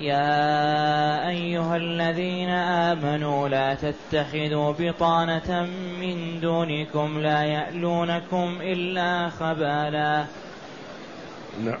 يا 0.00 1.28
أيها 1.28 1.76
الذين 1.76 2.48
آمنوا 2.48 3.48
لا 3.48 3.74
تتخذوا 3.74 4.72
بطانة 4.78 5.68
من 6.00 6.40
دونكم 6.40 7.18
لا 7.20 7.44
يألونكم 7.44 8.58
إلا 8.60 9.28
خبالا. 9.28 10.24
نعم. 11.64 11.78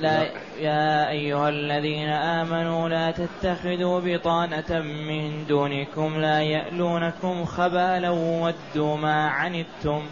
لا 0.00 0.22
يا 0.60 1.08
أيها 1.08 1.48
الذين 1.48 2.08
آمنوا 2.08 2.88
لا 2.88 3.10
تتخذوا 3.10 4.00
بطانة 4.00 4.80
من 4.80 5.44
دونكم 5.48 6.20
لا 6.20 6.42
يألونكم 6.42 7.44
خبالا 7.44 8.10
ودوا 8.10 8.96
ما 8.96 9.28
عنتم. 9.28 10.02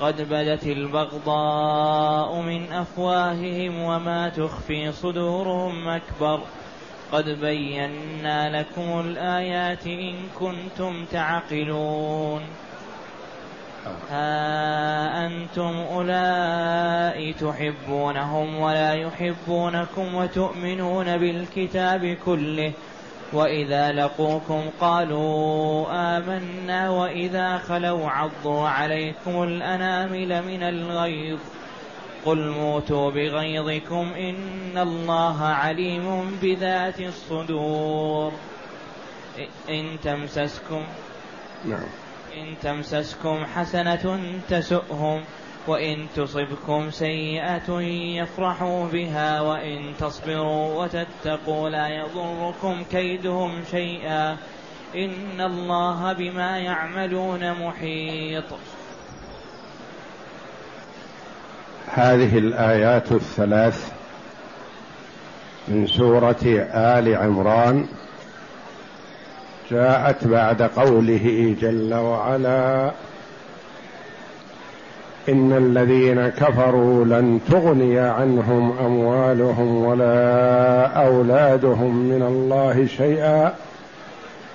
قد 0.00 0.28
بدت 0.30 0.66
البغضاء 0.66 2.40
من 2.40 2.72
أفواههم 2.72 3.82
وما 3.82 4.28
تخفي 4.28 4.92
صدورهم 4.92 5.88
أكبر. 5.88 6.40
قد 7.12 7.28
بينا 7.28 8.60
لكم 8.60 9.00
الآيات 9.00 9.86
إن 9.86 10.14
كنتم 10.38 11.04
تعقلون. 11.04 12.42
ها 14.10 15.26
أنتم 15.26 15.84
أولئك 15.92 17.36
تحبونهم 17.36 18.56
ولا 18.60 18.94
يحبونكم 18.94 20.14
وتؤمنون 20.14 21.18
بالكتاب 21.18 22.16
كله. 22.24 22.72
وإذا 23.32 23.92
لقوكم 23.92 24.62
قالوا 24.80 25.86
آمنا 25.90 26.90
وإذا 26.90 27.58
خلوا 27.58 28.10
عضوا 28.10 28.68
عليكم 28.68 29.42
الأنامل 29.42 30.42
من 30.42 30.62
الغيظ 30.62 31.38
قل 32.24 32.48
موتوا 32.48 33.10
بغيظكم 33.10 34.12
إن 34.14 34.78
الله 34.78 35.44
عليم 35.44 36.38
بذات 36.42 37.00
الصدور 37.00 38.32
إن 39.70 39.96
تمسسكم 40.02 40.84
نعم. 41.64 41.86
إن 42.36 42.54
تمسسكم 42.62 43.44
حسنة 43.44 44.20
تسؤهم 44.48 45.24
وإن 45.66 46.06
تصبكم 46.16 46.90
سيئة 46.90 47.80
يفرحوا 48.22 48.88
بها 48.88 49.40
وإن 49.40 49.92
تصبروا 49.98 50.84
وتتقوا 50.84 51.68
لا 51.68 51.88
يضركم 51.88 52.82
كيدهم 52.90 53.62
شيئا 53.70 54.36
إن 54.94 55.40
الله 55.40 56.12
بما 56.12 56.58
يعملون 56.58 57.52
محيط. 57.52 58.44
هذه 61.86 62.38
الآيات 62.38 63.12
الثلاث 63.12 63.92
من 65.68 65.86
سورة 65.86 66.44
آل 66.74 67.16
عمران 67.16 67.88
جاءت 69.70 70.26
بعد 70.26 70.62
قوله 70.62 71.56
جل 71.60 71.94
وعلا 71.94 72.92
إن 75.28 75.52
الذين 75.52 76.28
كفروا 76.28 77.04
لن 77.04 77.40
تغني 77.50 77.98
عنهم 77.98 78.72
أموالهم 78.86 79.84
ولا 79.84 80.86
أولادهم 80.86 81.96
من 81.96 82.22
الله 82.22 82.86
شيئا 82.86 83.52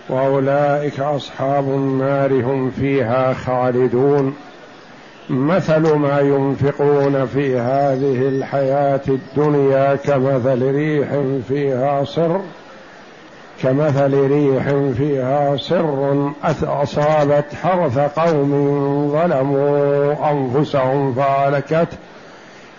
وأولئك 0.09 0.99
أصحاب 0.99 1.63
النار 1.63 2.33
هم 2.33 2.71
فيها 2.71 3.33
خالدون. 3.33 4.35
مثل 5.29 5.93
ما 5.93 6.19
ينفقون 6.19 7.25
في 7.25 7.57
هذه 7.57 8.27
الحياة 8.27 9.01
الدنيا 9.07 9.95
كمثل 9.95 10.71
ريح 10.75 11.07
فيها 11.47 12.03
صر 12.03 12.41
كمثل 13.61 14.27
ريح 14.27 14.63
فيها 14.97 15.57
سر 15.57 16.31
أصابت 16.63 17.45
حرث 17.63 17.99
قوم 17.99 18.51
ظلموا 19.11 20.31
أنفسهم 20.31 21.13
فهلكته 21.13 21.97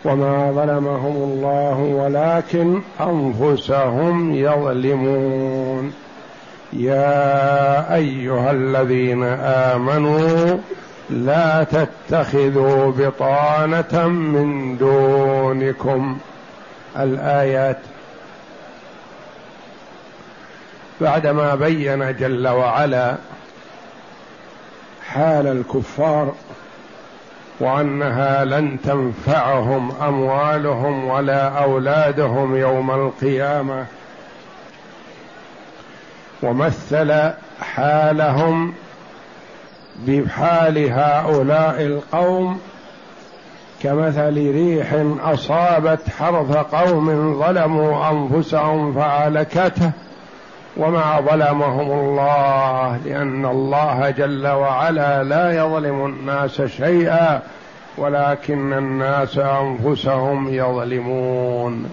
وما 0.04 0.52
ظلمهم 0.52 1.16
الله 1.16 1.78
ولكن 1.78 2.80
أنفسهم 3.00 4.34
يظلمون. 4.34 5.92
يا 6.72 7.94
أيها 7.94 8.50
الذين 8.50 9.24
آمنوا 9.74 10.56
لا 11.10 11.64
تتخذوا 11.64 12.92
بطانة 12.98 14.08
من 14.08 14.76
دونكم. 14.76 16.18
الآيات 16.98 17.78
بعدما 21.00 21.54
بين 21.54 22.16
جل 22.16 22.48
وعلا 22.48 23.16
حال 25.08 25.46
الكفار 25.46 26.34
وأنها 27.60 28.44
لن 28.44 28.76
تنفعهم 28.84 29.92
أموالهم 30.02 31.04
ولا 31.04 31.48
أولادهم 31.48 32.56
يوم 32.56 32.90
القيامة 32.90 33.86
ومثل 36.42 37.30
حالهم 37.60 38.74
بحال 40.06 40.92
هؤلاء 40.92 41.82
القوم 41.82 42.60
كمثل 43.82 44.34
ريح 44.34 44.94
أصابت 45.20 46.00
حرث 46.18 46.56
قوم 46.56 47.38
ظلموا 47.38 48.10
أنفسهم 48.10 48.94
فهلكته. 48.94 49.92
وما 50.76 51.20
ظلمهم 51.20 51.92
الله 51.92 53.00
لأن 53.04 53.46
الله 53.46 54.10
جل 54.10 54.46
وعلا 54.46 55.22
لا 55.22 55.56
يظلم 55.56 56.06
الناس 56.06 56.62
شيئا 56.62 57.42
ولكن 57.98 58.72
الناس 58.72 59.38
أنفسهم 59.38 60.48
يظلمون. 60.54 61.90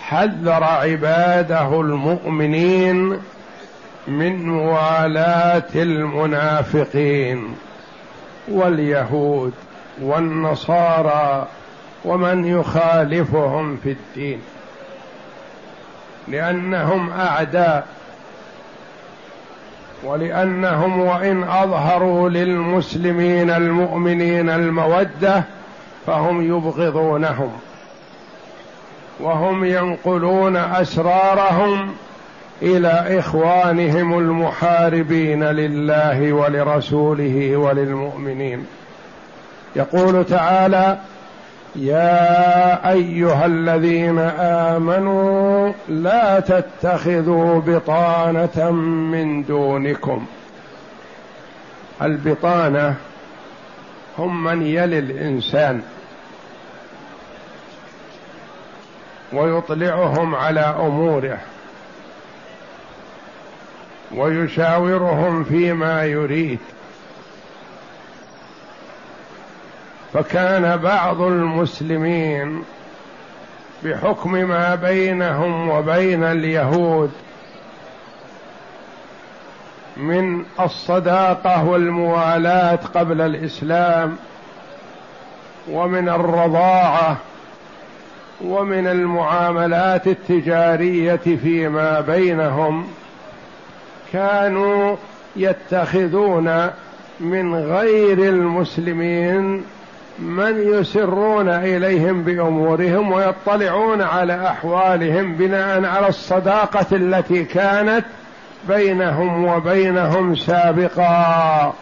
حذر 0.00 0.64
عباده 0.64 1.80
المؤمنين 1.80 3.20
من 4.08 4.46
موالاة 4.46 5.74
المنافقين 5.74 7.54
واليهود 8.48 9.52
والنصارى 10.02 11.46
ومن 12.04 12.44
يخالفهم 12.44 13.76
في 13.76 13.90
الدين. 13.90 14.40
لأنهم 16.28 17.10
أعداء 17.10 17.86
ولأنهم 20.04 21.00
وإن 21.00 21.42
أظهروا 21.42 22.28
للمسلمين 22.28 23.50
المؤمنين 23.50 24.50
المودة 24.50 25.44
فهم 26.06 26.42
يبغضونهم 26.42 27.52
وهم 29.20 29.64
ينقلون 29.64 30.56
أسرارهم 30.56 31.94
إلى 32.62 33.18
إخوانهم 33.18 34.18
المحاربين 34.18 35.44
لله 35.44 36.32
ولرسوله 36.32 37.56
وللمؤمنين. 37.56 38.66
يقول 39.76 40.24
تعالى 40.24 40.98
يا 41.76 42.90
أيها 42.90 43.46
الذين 43.46 44.18
آمنوا 44.38 45.72
لا 45.88 46.40
تتخذوا 46.40 47.60
بطانة 47.60 48.70
من 49.10 49.42
دونكم. 49.42 50.26
البطانة 52.02 52.94
هم 54.18 54.44
من 54.44 54.66
يلي 54.66 54.98
الإنسان 54.98 55.82
ويطلعهم 59.32 60.34
على 60.34 60.60
أموره 60.60 61.38
ويشاورهم 64.14 65.44
فيما 65.44 66.04
يريد. 66.04 66.58
فكان 70.12 70.76
بعض 70.76 71.20
المسلمين 71.20 72.62
بحكم 73.84 74.32
ما 74.32 74.74
بينهم 74.74 75.68
وبين 75.68 76.24
اليهود 76.24 77.10
من 79.96 80.44
الصداقة 80.60 81.64
والموالاة 81.64 82.78
قبل 82.94 83.20
الإسلام 83.20 84.16
ومن 85.70 86.08
الرضاعة 86.08 87.16
ومن 88.44 88.86
المعاملات 88.86 90.06
التجارية 90.06 91.16
فيما 91.16 92.00
بينهم 92.00 92.86
كانوا 94.12 94.96
يتخذون 95.36 96.70
من 97.20 97.54
غير 97.54 98.18
المسلمين 98.18 99.64
من 100.18 100.74
يسرون 100.74 101.48
إليهم 101.48 102.22
بأمورهم 102.22 103.12
ويطلعون 103.12 104.02
على 104.02 104.46
أحوالهم 104.46 105.34
بناء 105.34 105.84
على 105.84 106.08
الصداقة 106.08 106.86
التي 106.92 107.44
كانت 107.44 108.04
بينهم 108.68 109.44
وبينهم 109.44 110.36
سابقا. 110.36 111.72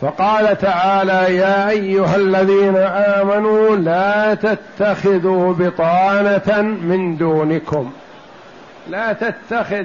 فقال 0.00 0.58
تعالى 0.58 1.36
يا 1.36 1.68
أيها 1.68 2.16
الذين 2.16 2.76
آمنوا 2.76 3.76
لا 3.76 4.34
تتخذوا 4.34 5.54
بطانة 5.54 6.62
من 6.62 7.16
دونكم. 7.16 7.90
لا 8.90 9.12
تتخذ 9.12 9.84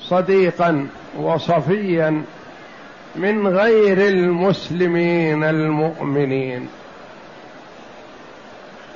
صديقا 0.00 0.86
وصفيا 1.18 2.22
من 3.18 3.48
غير 3.48 4.08
المسلمين 4.08 5.44
المؤمنين. 5.44 6.68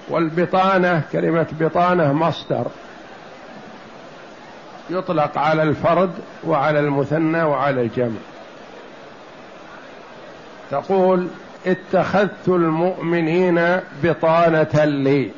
والبطانة 0.09 1.03
كلمة 1.13 1.47
بطانة 1.61 2.13
مصدر. 2.13 2.67
يطلق 4.91 5.39
على 5.39 5.63
الفرد 5.63 6.11
وعلى 6.45 6.81
المثنى 6.81 7.43
وعلى 7.43 7.81
الجمع. 7.81 8.21
تقول 10.71 11.27
اتخذت 11.67 12.49
المؤمنين 12.49 13.81
بطانة 14.03 14.85
لي. 14.85 15.31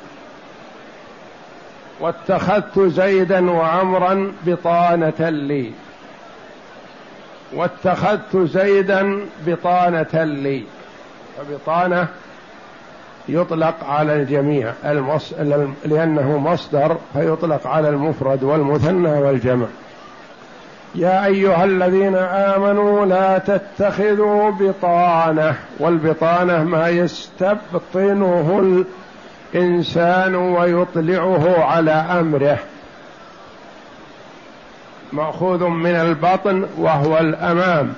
واتخذت 2.00 2.78
زيدا 2.78 3.50
وعمرا 3.50 4.32
بطانة 4.46 5.28
لي. 5.28 5.72
واتخذت 7.54 8.36
زيدا 8.36 9.20
بطانة 9.46 10.24
لي. 10.24 10.62
فبطانة 11.38 12.08
يطلق 13.28 13.74
على 13.84 14.14
الجميع. 14.14 14.72
المص... 14.84 15.32
لأنه 15.84 16.38
مصدر 16.38 16.96
فيطلق 17.12 17.66
على 17.66 17.88
المفرد 17.88 18.42
والمثنى 18.42 19.12
والجمع. 19.12 19.66
يا 20.94 21.26
أيها 21.26 21.64
الذين 21.64 22.16
آمنوا 22.16 23.06
لا 23.06 23.38
تتخذوا 23.38 24.50
بطانة. 24.50 25.54
والبطانة 25.78 26.64
ما 26.64 26.88
يستبطنه 26.88 28.84
الإنسان 29.54 30.34
ويطلعه 30.34 31.64
على 31.64 31.92
أمره. 31.92 32.58
مأخوذ 35.12 35.64
من 35.64 35.94
البطن 35.94 36.66
وهو 36.76 37.18
الأمام 37.18 37.94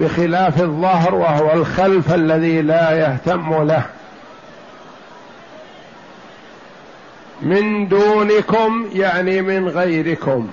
بخلاف 0.00 0.62
الظهر 0.62 1.14
وهو 1.14 1.52
الخلف 1.52 2.14
الذي 2.14 2.62
لا 2.62 2.90
يهتم 2.90 3.62
له. 3.62 3.82
من 7.42 7.88
دونكم 7.88 8.86
يعني 8.92 9.42
من 9.42 9.68
غيركم. 9.68 10.48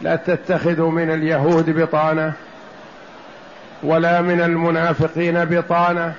لا 0.00 0.16
تتخذوا 0.16 0.90
من 0.90 1.10
اليهود 1.10 1.70
بطانة 1.70 2.32
ولا 3.82 4.20
من 4.20 4.40
المنافقين 4.40 5.44
بطانة 5.44 6.14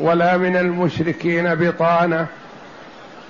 ولا 0.00 0.36
من 0.36 0.56
المشركين 0.56 1.54
بطانة. 1.54 2.26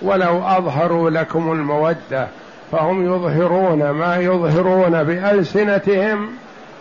ولو 0.03 0.43
أظهروا 0.43 1.11
لكم 1.11 1.53
المودة. 1.53 2.29
فهم 2.73 3.07
يظهرون 3.07 3.91
ما 3.91 4.17
يظهرون 4.17 5.05
بألسنتهم 5.05 6.29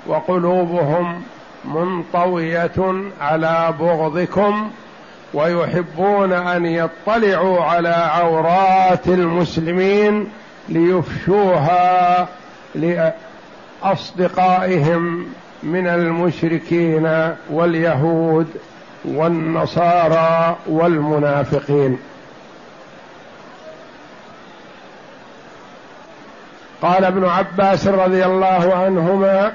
وقلوبهم 0.08 1.22
منطوية 1.66 3.04
على 3.22 3.74
بغضكم 3.80 4.70
ويحبون 5.34 6.34
أن 6.34 6.66
يطلعوا 6.66 7.62
على 7.64 7.90
عورات 7.90 9.08
المسلمين 9.08 10.28
ليفشوها 10.70 12.28
لأصدقائهم 13.84 15.26
من 15.64 15.88
المشركين 15.88 17.34
واليهود 17.50 18.48
والنصارى 19.06 20.58
والمنافقين. 20.68 22.00
قال 26.82 27.06
ابن 27.06 27.26
عباس 27.26 27.88
رضي 27.88 28.26
الله 28.26 28.74
عنهما 28.76 29.52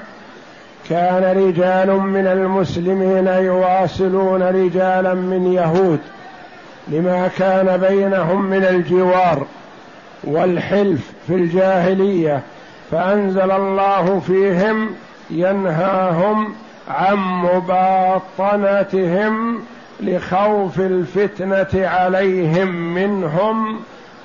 كان 0.89 1.37
رجال 1.37 1.99
من 1.99 2.27
المسلمين 2.27 3.27
يواصلون 3.27 4.43
رجالا 4.43 5.13
من 5.13 5.53
يهود 5.53 5.99
لما 6.87 7.27
كان 7.37 7.77
بينهم 7.77 8.45
من 8.45 8.63
الجوار 8.63 9.45
والحلف 10.23 11.11
في 11.27 11.35
الجاهلية 11.35 12.41
فأنزل 12.91 13.51
الله 13.51 14.19
فيهم 14.19 14.89
ينهاهم 15.29 16.53
عن 16.87 17.17
مباطنتهم 18.37 19.59
لخوف 19.99 20.79
الفتنة 20.79 21.87
عليهم 21.87 22.93
منهم 22.93 23.79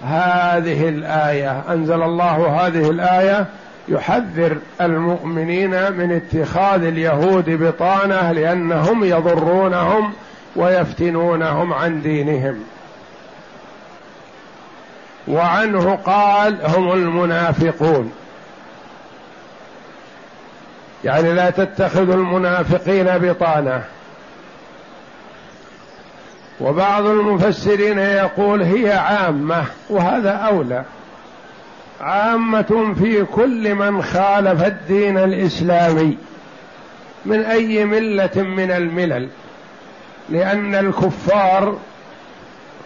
هذه 0.04 0.88
الآية 0.88 1.62
أنزل 1.68 2.02
الله 2.02 2.66
هذه 2.66 2.90
الآية 2.90 3.46
يحذر 3.88 4.56
المؤمنين 4.80 5.92
من 5.92 6.12
اتخاذ 6.12 6.84
اليهود 6.84 7.50
بطانة 7.50 8.32
لأنهم 8.32 9.04
يضرونهم 9.04 10.12
ويفتنونهم 10.56 11.72
عن 11.72 12.02
دينهم. 12.02 12.64
وعنه 15.28 15.94
قال 15.94 16.58
هم 16.66 16.92
المنافقون. 16.92 18.12
يعني 21.04 21.32
لا 21.32 21.50
تتخذوا 21.50 22.14
المنافقين 22.14 23.18
بطانة. 23.18 23.82
وبعض 26.60 27.06
المفسرين 27.06 27.98
يقول 27.98 28.62
هي 28.62 28.92
عامة 28.92 29.64
وهذا 29.90 30.30
أولى. 30.30 30.84
عامة 32.00 32.94
في 32.98 33.24
كل 33.24 33.74
من 33.74 34.02
خالف 34.02 34.64
الدين 34.64 35.18
الإسلامي 35.18 36.18
من 37.24 37.40
أي 37.42 37.84
ملة 37.84 38.30
من 38.36 38.70
الملل 38.70 39.28
لأن 40.28 40.74
الكفار 40.74 41.78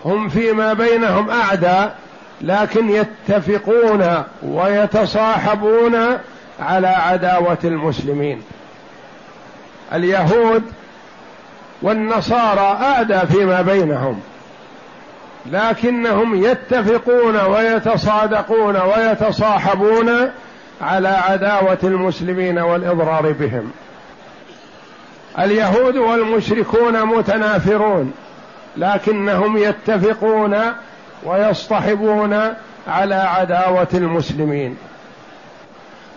هم 0.04 0.28
فيما 0.28 0.73
بينهم 0.73 1.31
أعداء 1.31 1.97
لكن 2.40 2.90
يتفقون 2.90 4.23
ويتصاحبون 4.43 5.97
على 6.61 6.88
عداوة 6.88 7.59
المسلمين. 7.64 8.43
اليهود 9.93 10.62
والنصارى 11.84 12.78
أعدى 12.82 13.18
فيما 13.18 13.62
بينهم 13.62 14.20
لكنهم 15.46 16.44
يتفقون 16.44 17.36
ويتصادقون 17.36 18.76
ويتصاحبون 18.76 20.30
على 20.80 21.08
عداوة 21.08 21.78
المسلمين 21.84 22.58
والإضرار 22.58 23.32
بهم. 23.32 23.70
اليهود 25.38 25.96
والمشركون 25.96 27.04
متنافرون 27.06 28.12
لكنهم 28.76 29.56
يتفقون 29.56 30.56
ويصطحبون 31.24 32.54
على 32.88 33.14
عداوة 33.14 33.88
المسلمين. 33.94 34.76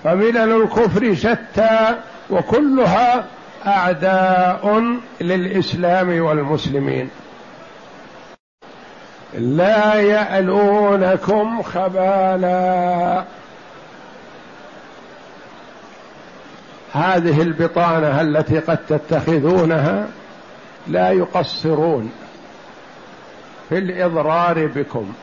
فملل 0.04 0.62
الكفر 0.62 1.16
شتى 1.16 1.96
وكلها 2.30 3.26
أعداء 3.68 4.82
للإسلام 5.22 6.22
والمسلمين. 6.22 7.10
لا 9.34 9.94
يألونكم 9.94 11.62
خبالا. 11.62 13.24
هذه 16.94 17.42
البطانة 17.42 18.22
التي 18.22 18.60
قد 18.60 18.78
تتخذونها 18.90 20.08
لا 20.88 21.12
يقصرون 21.12 22.12
في 23.70 23.78
الإضرار 23.78 24.68
بكم 24.68 25.14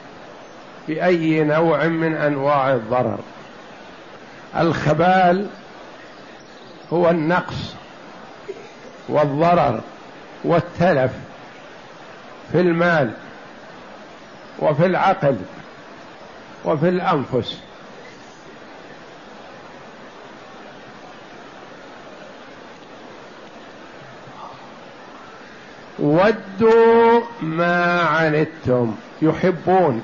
بأي 0.88 1.44
نوع 1.44 1.86
من 1.86 2.14
أنواع 2.14 2.72
الضرر. 2.72 3.18
الخبال 4.56 5.46
هو 6.92 7.10
النقص 7.10 7.74
والضرر 9.08 9.80
والتلف 10.44 11.12
في 12.52 12.60
المال 12.60 13.12
وفي 14.58 14.86
العقل 14.86 15.36
وفي 16.64 16.88
الأنفس. 16.88 17.58
ودوا 25.98 27.20
ما 27.42 28.02
عنتم 28.02 28.94
يحبون 29.22 30.02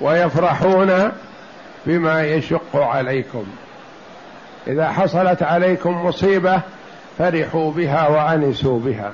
ويفرحون 0.00 1.12
بما 1.86 2.22
يشق 2.24 2.76
عليكم. 2.76 3.46
إذا 4.66 4.92
حصلت 4.92 5.42
عليكم 5.42 6.06
مصيبة 6.06 6.62
فرحوا 7.18 7.72
بها 7.72 8.08
وانسوا 8.08 8.80
بها. 8.80 9.12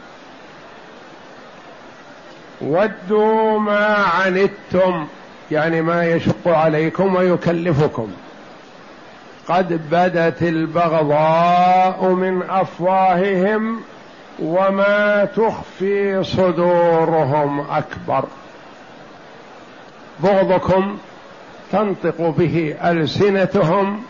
ودوا 2.61 3.59
ما 3.59 3.97
عنتم 3.97 5.07
يعني 5.51 5.83
ما 5.83 6.05
يشق 6.05 6.49
عليكم 6.49 7.15
ويكلفكم. 7.15 8.09
قد 9.49 9.91
بدت 9.91 10.43
البغضاء 10.43 12.05
من 12.05 12.43
أفواههم 12.51 13.81
وما 14.43 15.25
تخفي 15.25 16.25
صدورهم 16.25 17.61
أكبر. 17.61 18.25
بغضكم 20.21 20.99
تنطق 21.73 22.35
به 22.39 22.75
ألسنتهم 22.85 24.03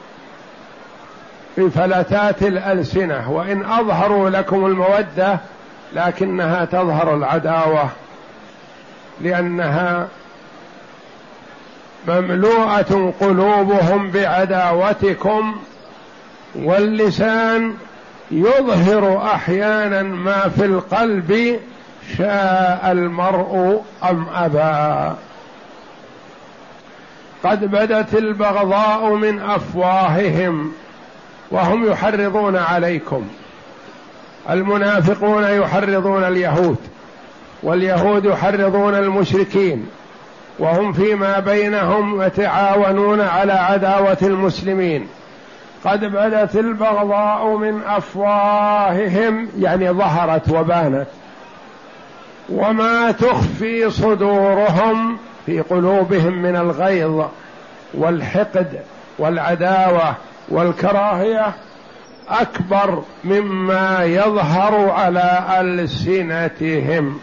بفلتات 1.59 2.43
الألسنة 2.43 3.31
وإن 3.31 3.65
أظهروا 3.65 4.31
لكم 4.31 4.67
المودة 4.67 5.39
لكنها 5.93 6.65
تظهر 6.65 7.15
العداوة 7.15 7.89
لأنها 9.21 10.09
مملوءة 12.09 13.15
قلوبهم 13.21 14.11
بعداوتكم 14.11 15.57
واللسان 16.55 17.75
يظهر 18.31 19.23
أحيانا 19.25 20.03
ما 20.03 20.49
في 20.49 20.65
القلب 20.65 21.61
شاء 22.19 22.89
المرء 22.93 23.83
أم 24.11 24.27
أبى. 24.35 25.17
قد 27.45 27.65
بدت 27.65 28.15
البغضاء 28.15 29.15
من 29.15 29.41
أفواههم 29.41 30.73
وهم 31.50 31.91
يحرضون 31.91 32.57
عليكم. 32.57 33.29
المنافقون 34.50 35.45
يحرضون 35.45 36.25
اليهود 36.25 36.76
واليهود 37.62 38.25
يحرضون 38.25 38.95
المشركين 38.95 39.87
وهم 40.59 40.93
فيما 40.93 41.38
بينهم 41.38 42.23
يتعاونون 42.23 43.21
على 43.21 43.53
عداوة 43.53 44.19
المسلمين. 44.23 45.09
قد 45.85 46.05
بدت 46.05 46.57
البغضاء 46.57 47.57
من 47.57 47.83
أفواههم 47.87 49.49
يعني 49.59 49.91
ظهرت 49.91 50.49
وبانت. 50.49 51.07
وما 52.49 53.11
تخفي 53.11 53.91
صدورهم 53.91 55.19
في 55.47 55.61
قلوبهم 55.61 56.43
من 56.43 56.57
الغيظ 56.57 57.25
والحقد 57.95 58.81
والعداوة 59.19 60.15
والكراهية 60.49 61.53
أكبر 62.29 63.03
مما 63.25 64.05
يظهر 64.05 64.91
على 64.91 65.45
ألسنتهم. 65.61 67.21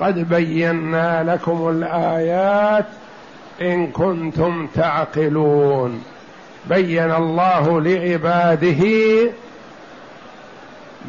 قد 0.00 0.28
بينا 0.28 1.22
لكم 1.22 1.68
الآيات 1.68 2.86
إن 3.60 3.86
كنتم 3.86 4.66
تعقلون. 4.66 6.02
بين 6.66 7.12
الله 7.12 7.80
لعباده 7.80 8.84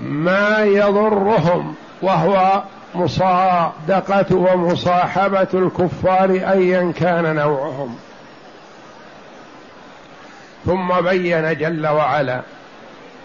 ما 0.02 0.60
يضرهم 0.60 1.75
وهو 2.02 2.64
مصادقة 2.96 4.36
ومصاحبة 4.36 5.48
الكفار 5.54 6.30
ايا 6.30 6.94
كان 7.00 7.36
نوعهم. 7.36 7.96
ثم 10.66 11.02
بين 11.02 11.58
جل 11.58 11.88
وعلا 11.88 12.42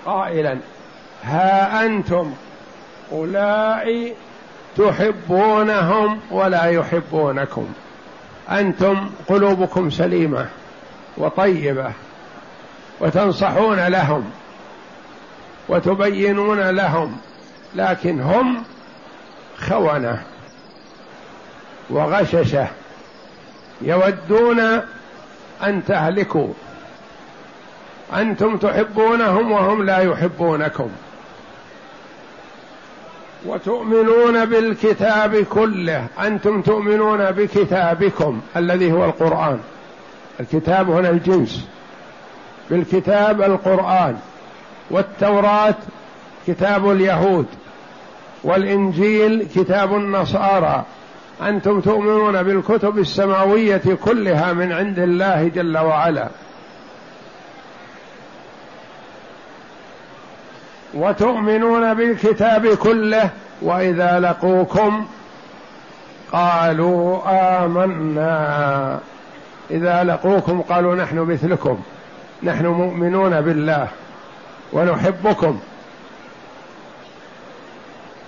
قائلا 0.07 0.59
ها 1.25 1.87
أنتم؟ 1.87 2.35
اولئك 3.13 4.15
تحبونهم 4.77 6.21
ولا 6.31 6.65
يحبونكم. 6.65 7.69
أنتم 8.51 9.11
قلوبكم 9.29 9.91
سليمة 9.91 10.47
وطيبة 11.17 11.93
وتنصحون 13.01 13.87
لهم 13.87 14.31
وتبينون 15.69 16.71
لهم 16.71 17.17
لكن 17.75 18.21
هم 18.21 18.63
خونة 19.59 20.23
وغششة 21.91 22.67
يودون 23.83 24.61
أن 25.63 25.85
تهلكوا. 25.85 26.53
أنتم 28.15 28.57
تحبونهم 28.57 29.53
وهم 29.53 29.83
لا 29.83 29.99
يحبونكم. 29.99 30.89
وتؤمنون 33.47 34.45
بالكتاب 34.45 35.37
كله. 35.37 36.07
أنتم 36.21 36.63
تؤمنون 36.63 37.31
بكتابكم 37.31 38.41
الذي 38.57 38.93
هو 38.93 39.05
القرآن. 39.05 39.61
الكتاب 40.41 40.91
هنا 40.91 41.11
الجنس. 41.11 41.69
بالكتاب 42.71 43.43
القرآن. 43.43 44.17
والتوراة 44.91 45.75
كتاب 46.47 46.91
اليهود. 46.91 47.47
والإنجيل 48.45 49.47
كتاب 49.55 49.95
النصارى. 49.95 50.85
أنتم 51.43 51.81
تؤمنون 51.81 52.43
بالكتب 52.43 52.99
السماوية 52.99 53.83
كلها 54.05 54.53
من 54.53 54.73
عند 54.73 54.99
الله 54.99 55.49
جل 55.49 55.79
وعلا. 55.79 56.29
وتؤمنون 60.95 61.95
بالكتاب 61.95 62.67
كله 62.67 63.31
وإذا 63.63 64.21
لقوكم 64.21 65.07
قالوا 66.33 67.19
آمنا. 67.65 68.99
إذا 69.71 70.05
لقوكم 70.05 70.61
قالوا 70.61 70.95
نحن 70.95 71.19
مثلكم. 71.19 71.81
نحن 72.43 72.67
مؤمنون 72.67 73.41
بالله 73.41 73.89
ونحبكم. 74.73 75.61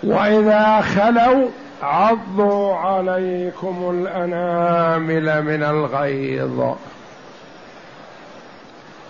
وإذا 0.02 0.81
خلوا 0.81 1.49
عضوا 1.83 2.75
عليكم 2.75 3.90
الأنامل 3.90 5.42
من 5.42 5.62
الغيظ. 5.62 6.75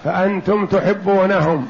فأنتم 0.05 0.67
تحبونهم. 0.67 1.69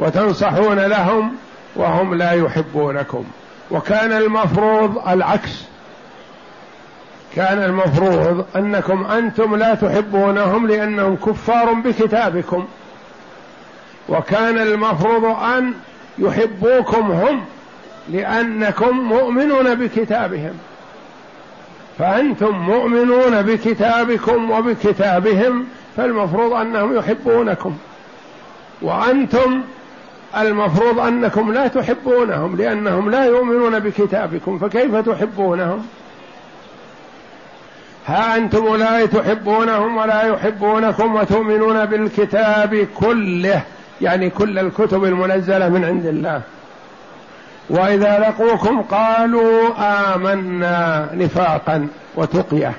وتنصحون 0.00 0.78
لهم 0.78 1.32
وهم 1.76 2.14
لا 2.14 2.32
يحبونكم. 2.32 3.24
وكان 3.70 4.12
المفروض 4.12 5.08
العكس. 5.08 5.64
كان 7.36 7.62
المفروض 7.62 8.44
أنكم 8.56 9.04
أنتم 9.04 9.56
لا 9.56 9.74
تحبونهم 9.74 10.66
لأنهم 10.66 11.16
كفار 11.16 11.72
بكتابكم. 11.72 12.66
وكان 14.08 14.58
المفروض 14.58 15.24
أن 15.24 15.72
يحبوكم 16.18 17.10
هم 17.10 17.44
لأنكم 18.08 18.98
مؤمنون 18.98 19.74
بكتابهم. 19.74 20.58
فأنتم 21.98 22.56
مؤمنون 22.56 23.42
بكتابكم 23.42 24.50
وبكتابهم 24.50 25.66
فالمفروض 25.96 26.52
أنهم 26.52 26.96
يحبونكم. 26.96 27.76
وأنتم 28.82 29.62
المفروض 30.36 30.98
أنكم 30.98 31.52
لا 31.52 31.68
تحبونهم 31.68 32.56
لأنهم 32.56 33.10
لا 33.10 33.24
يؤمنون 33.24 33.78
بكتابكم 33.78 34.58
فكيف 34.58 34.96
تحبونهم؟ 34.96 35.86
ها 38.06 38.36
أنتم 38.36 38.66
اولئك 38.66 39.10
تحبونهم 39.12 39.96
ولا 39.96 40.22
يحبونكم 40.22 41.14
وتؤمنون 41.14 41.84
بالكتاب 41.86 42.86
كله 42.94 43.62
يعني 44.00 44.30
كل 44.30 44.58
الكتب 44.58 45.04
المنزلة 45.04 45.68
من 45.68 45.84
عند 45.84 46.06
الله. 46.06 46.42
وإذا 47.70 48.18
لقوكم 48.18 48.82
قالوا 48.82 49.68
آمنا 50.14 51.08
نفاقا 51.14 51.88
وتقيه 52.16 52.72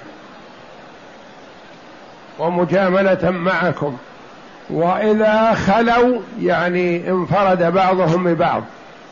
ومجاملة 2.40 3.30
معكم. 3.32 3.98
وإذا 4.72 5.54
خلوا 5.54 6.22
يعني 6.42 7.10
انفرد 7.10 7.64
بعضهم 7.64 8.24
ببعض 8.24 8.64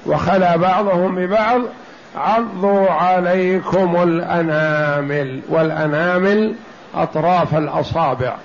وخلا 0.05 0.55
بعضهم 0.55 1.15
ببعض 1.15 1.61
عضوا 2.15 2.89
عليكم 2.89 4.03
الأنامل 4.03 5.41
والأنامل 5.49 6.55
أطراف 6.95 7.55
الأصابع. 7.55 8.35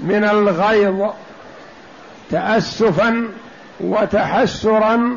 من 0.00 0.24
الغيظ 0.24 1.10
تاسفا 2.30 3.28
وتحسرا 3.80 5.16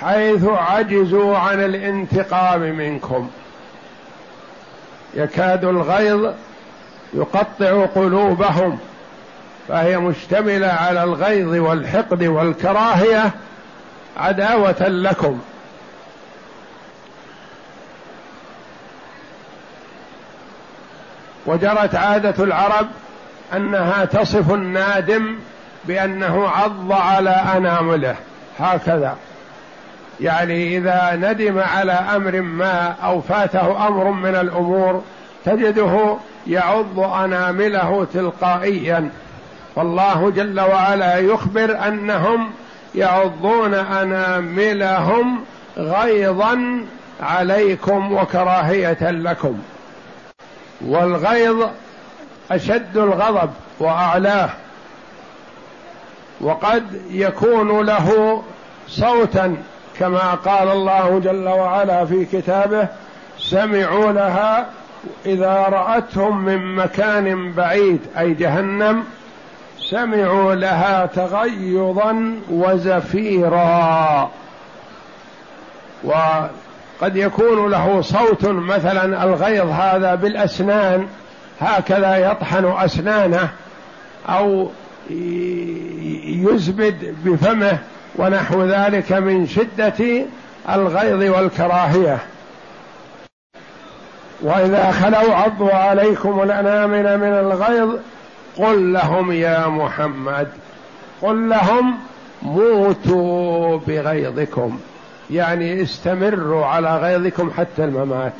حيث 0.00 0.44
عجزوا 0.44 1.36
عن 1.38 1.64
الانتقام 1.64 2.60
منكم. 2.60 3.28
يكاد 5.14 5.64
الغيظ 5.64 6.32
يقطع 7.14 7.86
قلوبهم. 7.86 8.78
فهي 9.68 9.98
مشتملة 9.98 10.66
على 10.66 11.04
الغيظ 11.04 11.54
والحقد 11.54 12.22
والكراهية 12.22 13.30
عداوة 14.16 14.88
لكم. 14.88 15.40
وجرت 21.46 21.94
عادة 21.94 22.44
العرب 22.44 22.86
أنها 23.54 24.04
تصف 24.04 24.52
النادم 24.52 25.36
بأنه 25.84 26.48
عض 26.48 26.92
على 26.92 27.30
أنامله. 27.30 28.16
هكذا. 28.58 29.16
يعني 30.20 30.76
إذا 30.76 31.12
ندم 31.14 31.58
على 31.58 31.92
أمر 31.92 32.40
ما 32.40 32.94
أو 33.04 33.20
فاته 33.20 33.88
أمر 33.88 34.10
من 34.10 34.34
الأمور 34.34 35.02
تجده 35.44 36.16
يعض 36.46 37.00
أنامله 37.00 38.06
تلقائيا. 38.14 39.10
فالله 39.76 40.30
جل 40.30 40.60
وعلا 40.60 41.18
يخبر 41.18 41.88
أنهم 41.88 42.50
يعضون 42.94 43.74
أناملهم 43.74 45.44
غيظا 45.78 46.84
عليكم 47.20 48.12
وكراهية 48.12 49.10
لكم. 49.10 49.58
والغيظ 50.86 51.66
أشد 52.50 52.96
الغضب 52.96 53.50
وأعلاه. 53.78 54.50
وقد 56.40 57.02
يكون 57.10 57.86
له 57.86 58.42
صوتا 58.88 59.56
كما 59.98 60.34
قال 60.34 60.68
الله 60.68 61.20
جل 61.24 61.48
وعلا 61.48 62.04
في 62.04 62.24
كتابه 62.24 62.88
سمعوا 63.38 64.12
لها 64.12 64.66
إذا 65.26 65.54
رأتهم 65.54 66.44
من 66.44 66.74
مكان 66.74 67.52
بعيد 67.52 68.00
أي 68.18 68.34
جهنم. 68.34 69.04
سمعوا 69.80 70.54
لها 70.54 71.06
تغيظا 71.06 72.34
وزفيرا. 72.50 74.30
وقد 76.04 77.16
يكون 77.16 77.70
له 77.70 78.00
صوت 78.00 78.44
مثلا 78.44 79.24
الغيظ 79.24 79.68
هذا 79.70 80.14
بالأسنان 80.14 81.06
هكذا 81.60 82.16
يطحن 82.16 82.74
أسنانه 82.76 83.48
أو 84.28 84.70
يزبد 86.24 87.14
بفمه 87.24 87.78
ونحو 88.16 88.64
ذلك 88.64 89.12
من 89.12 89.46
شدة 89.46 90.24
الغيظ 90.68 91.36
والكراهية. 91.36 92.18
وإذا 94.40 94.90
خلوا 94.90 95.34
عضوا 95.34 95.74
عليكم 95.74 96.42
الأنامل 96.42 97.18
من 97.18 97.32
الغيظ 97.32 97.90
قل 98.58 98.92
لهم 98.92 99.32
يا 99.32 99.66
محمد 99.66 100.48
قل 101.22 101.48
لهم 101.48 101.98
موتوا 102.42 103.78
بغيظكم 103.86 104.78
يعني 105.30 105.82
استمروا 105.82 106.66
على 106.66 106.96
غيظكم 106.96 107.50
حتى 107.50 107.84
الممات. 107.84 108.32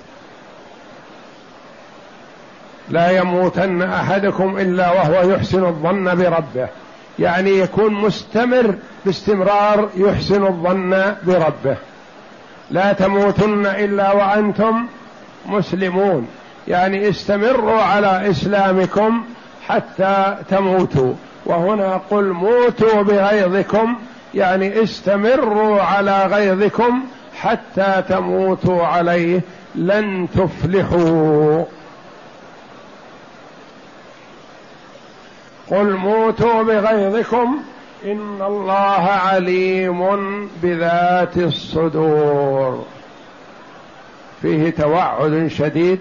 لا 2.88 3.10
يموتن 3.10 3.82
أحدكم 3.82 4.58
إلا 4.58 4.90
وهو 4.90 5.30
يحسن 5.30 5.64
الظن 5.64 6.14
بربه 6.14 6.68
يعني 7.18 7.58
يكون 7.58 7.94
مستمر 7.94 8.74
باستمرار 9.04 9.88
يحسن 9.96 10.46
الظن 10.46 11.14
بربه. 11.22 11.76
لا 12.70 12.92
تموتن 12.92 13.66
إلا 13.66 14.12
وأنتم 14.12 14.86
مسلمون 15.46 16.28
يعني 16.68 17.08
استمروا 17.08 17.82
على 17.82 18.30
إسلامكم 18.30 19.24
حتى 19.68 20.36
تموتوا. 20.50 21.14
وهنا 21.46 22.00
قل 22.10 22.24
موتوا 22.24 23.02
بغيظكم 23.02 23.96
يعني 24.34 24.82
استمروا 24.82 25.82
على 25.82 26.26
غيظكم 26.26 27.00
حتى 27.36 28.02
تموتوا 28.08 28.86
عليه. 28.86 29.40
لن 29.74 30.28
تفلحوا. 30.34 31.64
قل 35.70 35.96
موتوا 35.96 36.62
بغيظكم 36.62 37.58
إن 38.04 38.42
الله 38.42 39.08
عليم 39.08 40.50
بذات 40.62 41.36
الصدور. 41.36 42.84
فيه 44.42 44.70
توعد 44.70 45.46
شديد 45.56 46.00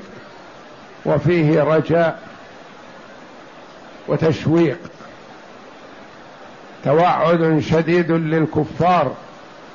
وفيه 1.06 1.64
رجاء. 1.64 2.20
وتشويق. 4.08 4.78
توعد 6.84 7.60
شديد 7.60 8.12
للكفار 8.12 9.12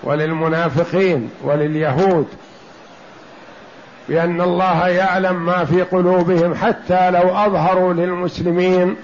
وللمنافقين 0.02 1.30
ولليهود 1.42 2.26
بأن 4.08 4.40
الله 4.40 4.88
يعلم 4.88 5.46
ما 5.46 5.64
في 5.64 5.82
قلوبهم 5.82 6.54
حتى 6.54 7.10
لو 7.10 7.36
أظهروا 7.36 7.92
للمسلمين 7.92 8.96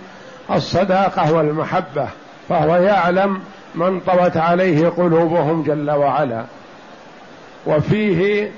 الصداقة 0.50 1.32
والمحبة 1.32 2.08
فهو 2.48 2.76
يعلم 2.76 3.40
من 3.74 4.00
طوت 4.00 4.36
عليه 4.36 4.88
قلوبهم 4.88 5.62
جل 5.62 5.90
وعلا. 5.90 6.44
وفيه 7.66 8.50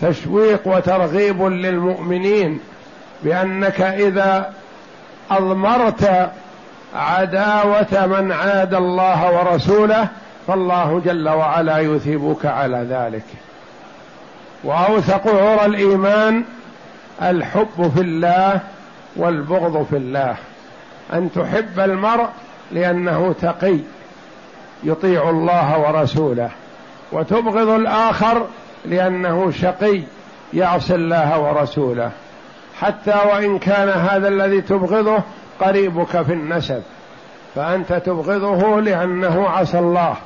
تشويق 0.00 0.60
وترغيب 0.68 1.42
للمؤمنين 1.42 2.60
بأنك 3.22 3.80
إذا 3.80 4.52
أضمرت 5.30 6.30
عداوة 6.94 8.06
من 8.06 8.32
عاد 8.32 8.74
الله 8.74 9.38
ورسوله 9.38 10.08
فالله 10.46 11.02
جل 11.04 11.28
وعلا 11.28 11.78
يثيبك 11.78 12.46
على 12.46 12.86
ذلك. 12.90 13.24
وأوثق 14.64 15.28
عرى 15.28 15.66
الإيمان 15.66 16.44
الحب 17.22 17.92
في 17.94 18.00
الله 18.00 18.60
والبغض 19.16 19.86
في 19.90 19.96
الله. 19.96 20.36
أن 21.12 21.30
تحب 21.32 21.80
المرء 21.80 22.28
لأنه 22.72 23.34
تقي 23.40 23.76
يطيع 24.84 25.30
الله 25.30 25.78
ورسوله. 25.78 26.50
وتبغض 27.12 27.68
الآخر 27.68 28.46
لأنه 28.84 29.50
شقي 29.50 30.00
يعصي 30.54 30.94
الله 30.94 31.38
ورسوله. 31.38 32.10
حتى 32.80 33.14
وإن 33.32 33.58
كان 33.58 33.88
هذا 33.88 34.28
الذي 34.28 34.60
تبغضه 34.60 35.18
قريبك 35.60 36.22
في 36.22 36.32
النسب 36.32 36.82
فأنت 37.54 37.92
تبغضه 37.92 38.80
لأنه 38.80 39.48
عصى 39.48 39.78
الله. 39.78 40.16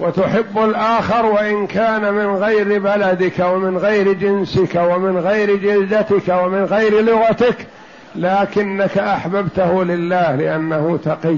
وتحب 0.00 0.58
الآخر 0.58 1.26
وإن 1.26 1.66
كان 1.66 2.14
من 2.14 2.36
غير 2.36 2.78
بلدك 2.78 3.38
ومن 3.40 3.78
غير 3.78 4.12
جنسك 4.12 4.74
ومن 4.74 5.18
غير 5.18 5.56
جلدتك 5.56 6.28
ومن 6.28 6.64
غير 6.64 7.00
لغتك 7.00 7.66
لكنك 8.14 8.98
أحببته 8.98 9.84
لله 9.84 10.34
لأنه 10.34 10.98
تقي. 11.04 11.36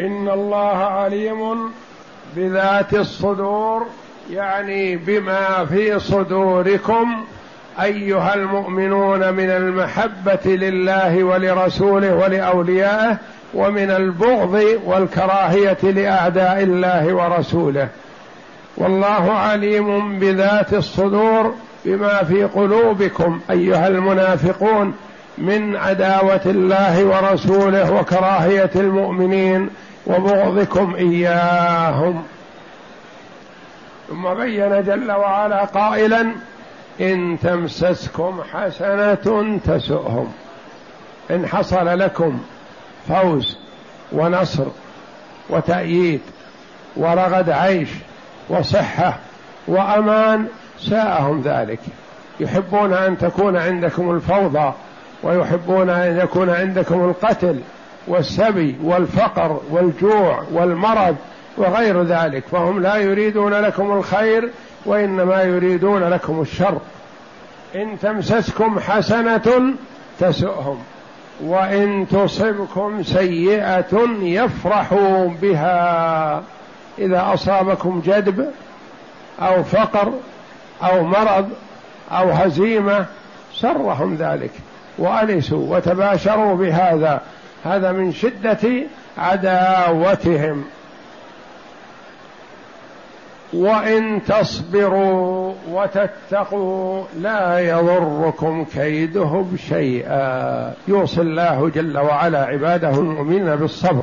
إن 0.00 0.28
الله 0.28 0.76
عليم 0.76 1.70
بذات 2.36 2.94
الصدور. 2.94 3.86
يعني 4.32 4.96
بما 4.96 5.64
في 5.64 5.98
صدوركم 5.98 7.24
أيها 7.82 8.34
المؤمنون 8.34 9.32
من 9.32 9.50
المحبة 9.50 10.40
لله 10.46 11.24
ولرسوله 11.24 12.14
ولأوليائه 12.14 13.16
ومن 13.54 13.90
البغض 13.90 14.64
والكراهية 14.84 15.78
لأعداء 15.82 16.62
الله 16.62 17.14
ورسوله. 17.14 17.88
والله 18.76 19.32
عليم 19.32 20.18
بذات 20.18 20.74
الصدور 20.74 21.54
بما 21.84 22.24
في 22.24 22.44
قلوبكم 22.44 23.40
أيها 23.50 23.88
المنافقون 23.88 24.94
من 25.38 25.76
عداوة 25.76 26.42
الله 26.46 27.04
ورسوله 27.04 27.92
وكراهية 27.92 28.70
المؤمنين 28.76 29.70
وبغضكم 30.06 30.94
إياهم. 30.94 32.22
ثم 34.08 34.34
بين 34.34 34.82
جل 34.82 35.12
وعلا 35.12 35.64
قائلا 35.64 36.32
إن 37.00 37.38
تمسسكم 37.42 38.40
حسنة 38.52 39.58
تسؤهم. 39.64 40.32
إن 41.30 41.46
حصل 41.46 41.98
لكم 41.98 42.40
فوز 43.08 43.58
ونصر 44.12 44.66
وتأييد 45.50 46.20
ورغد 46.96 47.50
عيش 47.50 47.88
وصحة 48.48 49.18
وأمان 49.68 50.46
ساءهم 50.78 51.40
ذلك. 51.40 51.80
يحبون 52.40 52.92
أن 52.92 53.18
تكون 53.18 53.56
عندكم 53.56 54.10
الفوضى 54.10 54.72
ويحبون 55.22 55.90
أن 55.90 56.18
يكون 56.18 56.50
عندكم 56.50 57.04
القتل 57.04 57.60
والسبي 58.06 58.76
والفقر 58.82 59.60
والجوع 59.70 60.42
والمرض 60.52 61.16
وغير 61.56 62.02
ذلك 62.02 62.44
فهم 62.52 62.82
لا 62.82 62.96
يريدون 62.96 63.54
لكم 63.54 63.92
الخير 63.92 64.50
وإنما 64.86 65.42
يريدون 65.42 66.04
لكم 66.04 66.40
الشر. 66.40 66.78
إن 67.74 67.98
تمسسكم 68.02 68.80
حسنة 68.80 69.74
تسؤهم 70.20 70.78
وإن 71.44 72.06
تصبكم 72.10 73.02
سيئة 73.02 74.08
يفرحوا 74.22 75.28
بها. 75.42 76.42
إذا 76.98 77.30
أصابكم 77.34 78.02
جدب 78.06 78.46
أو 79.40 79.62
فقر 79.62 80.12
أو 80.82 81.04
مرض 81.04 81.50
أو 82.12 82.30
هزيمة 82.30 83.06
سرهم 83.54 84.16
ذلك 84.16 84.50
وأنسوا 84.98 85.76
وتباشروا 85.76 86.56
بهذا. 86.56 87.20
هذا 87.64 87.92
من 87.92 88.12
شدة 88.12 88.70
عداوتهم. 89.18 90.64
وإن 93.52 94.24
تصبروا 94.24 95.52
وتتقوا 95.70 97.04
لا 97.20 97.58
يضركم 97.58 98.64
كيدهم 98.64 99.56
شيئا. 99.68 100.72
يوصي 100.88 101.20
الله 101.20 101.70
جل 101.74 101.98
وعلا 101.98 102.44
عباده 102.44 102.90
المؤمنين 102.90 103.56
بالصبر 103.56 104.02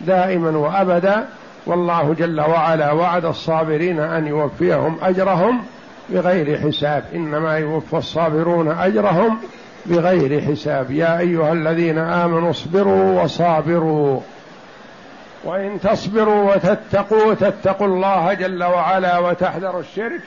دائما 0.00 0.58
وأبدا. 0.58 1.24
والله 1.66 2.14
جل 2.14 2.40
وعلا 2.40 2.92
وعد 2.92 3.24
الصابرين 3.24 4.00
أن 4.00 4.26
يوفيهم 4.26 4.96
أجرهم 5.02 5.60
بغير 6.10 6.58
حساب. 6.58 7.04
إنما 7.14 7.58
يوفى 7.58 7.96
الصابرون 7.96 8.68
أجرهم 8.68 9.38
بغير 9.86 10.40
حساب. 10.40 10.90
يا 10.90 11.18
أيها 11.18 11.52
الذين 11.52 11.98
آمنوا 11.98 12.50
اصبروا 12.50 13.22
وصابروا. 13.22 14.20
وإن 15.44 15.80
تصبروا 15.80 16.54
وتتقوا 16.54 17.34
تتقوا 17.34 17.86
الله 17.86 18.34
جل 18.34 18.64
وعلا 18.64 19.18
وتحذروا 19.18 19.80
الشرك 19.80 20.20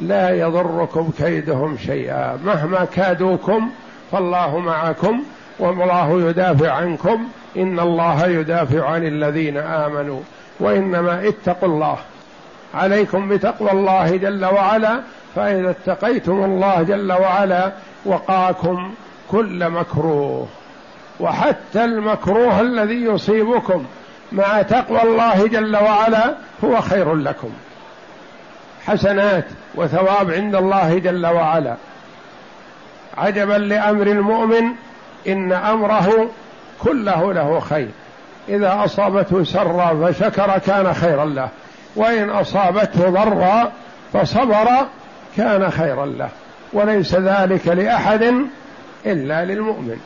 لا 0.00 0.30
يضركم 0.30 1.10
كيدهم 1.18 1.76
شيئا. 1.76 2.38
مهما 2.44 2.86
كادوكم 2.94 3.70
فالله 4.12 4.58
معكم 4.58 5.22
والله 5.58 6.28
يدافع 6.28 6.72
عنكم. 6.72 7.28
إن 7.56 7.80
الله 7.80 8.26
يدافع 8.26 8.88
عن 8.88 9.06
الذين 9.06 9.56
آمنوا. 9.56 10.20
وإنما 10.60 11.28
اتقوا 11.28 11.68
الله. 11.68 11.96
عليكم 12.74 13.28
بتقوى 13.28 13.70
الله 13.70 14.16
جل 14.16 14.44
وعلا. 14.44 15.00
فإذا 15.34 15.70
اتقيتم 15.70 16.44
الله 16.44 16.82
جل 16.82 17.12
وعلا 17.12 17.72
وقاكم 18.04 18.94
كل 19.30 19.70
مكروه. 19.70 20.46
وحتى 21.20 21.84
المكروه 21.84 22.60
الذي 22.60 23.04
يصيبكم. 23.04 23.84
مع 24.32 24.62
تقوى 24.62 25.02
الله 25.02 25.46
جل 25.46 25.76
وعلا 25.76 26.34
هو 26.64 26.80
خير 26.80 27.14
لكم. 27.14 27.50
حسنات 28.86 29.44
وثواب 29.74 30.30
عند 30.30 30.54
الله 30.54 30.98
جل 30.98 31.26
وعلا. 31.26 31.74
عجبا 33.18 33.52
لأمر 33.52 34.06
المؤمن 34.06 34.72
إن 35.28 35.52
أمره 35.52 36.30
كله 36.82 37.32
له 37.32 37.60
خير. 37.60 37.88
إذا 38.48 38.84
أصابته 38.84 39.44
سرا 39.44 40.10
فشكر 40.12 40.58
كان 40.58 40.94
خيرا 40.94 41.24
له. 41.24 41.48
وإن 41.96 42.30
أصابته 42.30 43.10
ضرا 43.10 43.72
فصبر 44.12 44.68
كان 45.36 45.70
خيرا 45.70 46.06
له. 46.06 46.28
وليس 46.72 47.14
ذلك 47.14 47.68
لأحد 47.68 48.34
إلا 49.06 49.44
للمؤمن. 49.44 50.00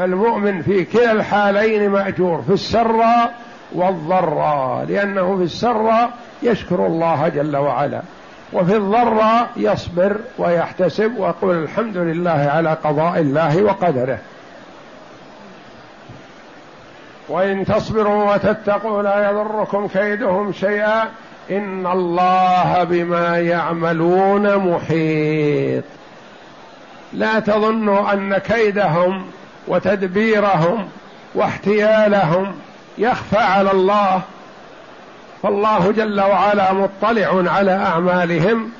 فالمؤمن 0.00 0.62
في 0.62 0.84
كلا 0.84 1.12
الحالين 1.12 1.90
مأجور 1.90 2.42
في 2.42 2.52
السراء 2.52 3.34
والضراء 3.72 4.84
لأنه 4.84 5.36
في 5.36 5.42
السراء 5.42 6.10
يشكر 6.42 6.86
الله 6.86 7.28
جل 7.28 7.56
وعلا 7.56 8.02
وفي 8.52 8.76
الضراء 8.76 9.50
يصبر 9.56 10.16
ويحتسب 10.38 11.18
ويقول 11.18 11.62
الحمد 11.62 11.96
لله 11.96 12.30
على 12.30 12.76
قضاء 12.84 13.20
الله 13.20 13.62
وقدره. 13.62 14.18
وإن 17.28 17.64
تصبروا 17.64 18.34
وتتقوا 18.34 19.02
لا 19.02 19.30
يضركم 19.30 19.86
كيدهم 19.86 20.52
شيئا 20.52 21.02
إن 21.50 21.86
الله 21.86 22.84
بما 22.84 23.38
يعملون 23.38 24.56
محيط. 24.56 25.84
لا 27.12 27.40
تظنوا 27.40 28.12
أن 28.12 28.38
كيدهم 28.38 29.24
وتدبيرهم 29.70 30.88
واحتيالهم 31.34 32.52
يخفى 32.98 33.38
على 33.38 33.70
الله. 33.70 34.20
فالله 35.42 35.92
جل 35.92 36.20
وعلا 36.20 36.72
مطلع 36.72 37.52
على 37.52 37.72
أعمالهم 37.72 38.70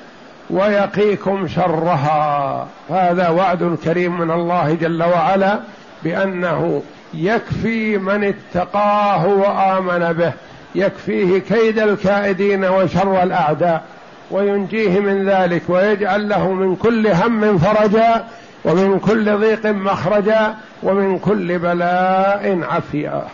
ويقيكم 0.49 1.47
شرها. 1.47 2.67
هذا 2.89 3.29
وعد 3.29 3.77
كريم 3.83 4.21
من 4.21 4.31
الله 4.31 4.77
جل 4.81 5.03
وعلا 5.03 5.59
بأنه 6.03 6.81
يكفي 7.13 7.97
من 7.97 8.23
اتقاه 8.23 9.27
وآمن 9.27 10.13
به. 10.13 10.33
يكفيه 10.75 11.39
كيد 11.39 11.79
الكائدين 11.79 12.65
وشر 12.65 13.23
الأعداء. 13.23 13.83
وينجيه 14.31 14.99
من 14.99 15.29
ذلك 15.29 15.61
ويجعل 15.67 16.29
له 16.29 16.51
من 16.51 16.75
كل 16.75 17.07
هم 17.07 17.57
فرجا 17.57 18.25
ومن 18.65 18.99
كل 18.99 19.37
ضيق 19.37 19.65
مخرجا 19.65 20.55
ومن 20.83 21.19
كل 21.19 21.59
بلاء 21.59 22.59
عفيا. 22.63 23.27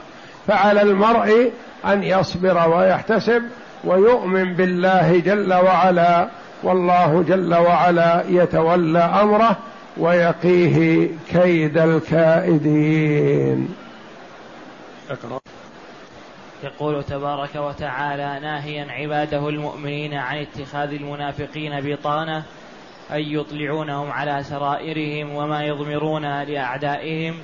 فعلى 0.47 0.81
المرء 0.81 1.51
أن 1.85 2.03
يصبر 2.03 2.69
ويحتسب 2.69 3.43
ويؤمن 3.83 4.53
بالله 4.53 5.19
جل 5.19 5.53
وعلا 5.53 6.27
والله 6.63 7.23
جل 7.27 7.55
وعلا 7.55 8.23
يتولى 8.29 8.99
أمره 8.99 9.57
ويقيه 9.97 11.07
كيد 11.29 11.77
الكائدين. 11.77 13.75
يقول 16.63 17.03
تبارك 17.03 17.55
وتعالى 17.55 18.39
ناهيا 18.41 18.91
عباده 18.91 19.49
المؤمنين 19.49 20.13
عن 20.13 20.37
اتخاذ 20.37 20.93
المنافقين 20.93 21.81
بطانة 21.81 22.43
أن 23.11 23.19
يطلعونهم 23.19 24.11
على 24.11 24.43
سرائرهم 24.43 25.35
وما 25.35 25.63
يضمرون 25.63 26.43
لأعدائهم 26.43 27.35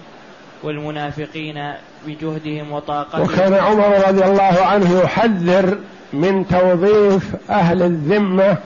والمنافقين 0.64 1.74
بجهدهم 2.08 2.72
وطاقتهم. 2.72 3.22
وكان 3.22 3.54
عمر 3.54 4.08
رضي 4.08 4.26
الله 4.26 4.66
عنه 4.66 5.00
يحذر 5.00 5.78
من 6.14 6.48
توظيف 6.48 7.36
أهل 7.50 7.82
الذمة 7.82 8.58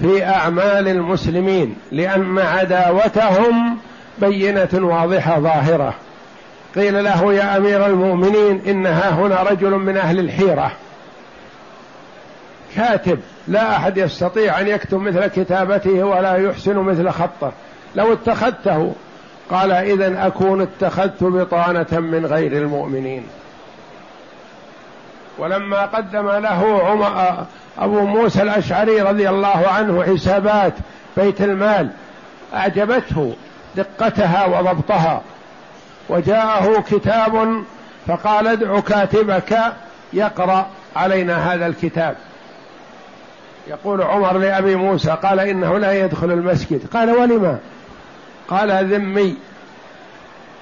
في 0.00 0.24
أعمال 0.24 0.88
المسلمين 0.88 1.76
لأن 1.92 2.38
عداوتهم 2.38 3.78
بينة 4.18 4.68
واضحة 4.72 5.40
ظاهرة. 5.40 5.94
قيل 6.74 7.04
له 7.04 7.34
يا 7.34 7.56
أمير 7.56 7.86
المؤمنين 7.86 8.60
إن 8.66 8.86
ها 8.86 9.10
هنا 9.10 9.42
رجل 9.42 9.70
من 9.70 9.96
أهل 9.96 10.18
الحيرة. 10.18 10.72
كاتب 12.76 13.20
لا 13.48 13.76
أحد 13.76 13.96
يستطيع 13.96 14.60
أن 14.60 14.68
يكتب 14.68 14.98
مثل 14.98 15.26
كتابته 15.26 16.04
ولا 16.04 16.36
يحسن 16.36 16.76
مثل 16.76 17.10
خطه. 17.10 17.52
لو 17.94 18.12
اتخذته 18.12 18.94
قال 19.50 19.72
اذا 19.72 20.26
أكون 20.26 20.60
اتخذت 20.60 21.24
بطانة 21.24 22.00
من 22.00 22.26
غير 22.26 22.52
المؤمنين. 22.52 23.26
ولما 25.38 25.86
قدم 25.86 26.30
له 26.30 26.82
عمر 26.84 27.46
أبو 27.78 28.00
موسى 28.00 28.42
الأشعري 28.42 29.02
رضي 29.02 29.28
الله 29.28 29.68
عنه 29.68 30.02
حسابات 30.02 30.72
بيت 31.16 31.40
المال 31.40 31.88
أعجبته 32.54 33.34
دقتها 33.76 34.46
وضبطها. 34.46 35.22
وجاءه 36.08 36.80
كتاب 36.90 37.62
فقال 38.06 38.46
ادع 38.46 38.80
كاتبك 38.80 39.58
يقرأ 40.12 40.66
علينا 40.96 41.54
هذا 41.54 41.66
الكتاب. 41.66 42.16
يقول 43.68 44.02
عمر 44.02 44.38
لأبي 44.38 44.76
موسى 44.76 45.16
قال 45.22 45.40
إنه 45.40 45.78
لا 45.78 46.04
يدخل 46.04 46.30
المسجد. 46.30 46.80
قال 46.92 47.10
ولما؟ 47.10 47.58
قال 48.48 48.94
ذمي. 48.94 49.36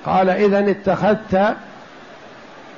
قال 0.06 0.30
إذا 0.30 0.70
اتخذت 0.70 1.56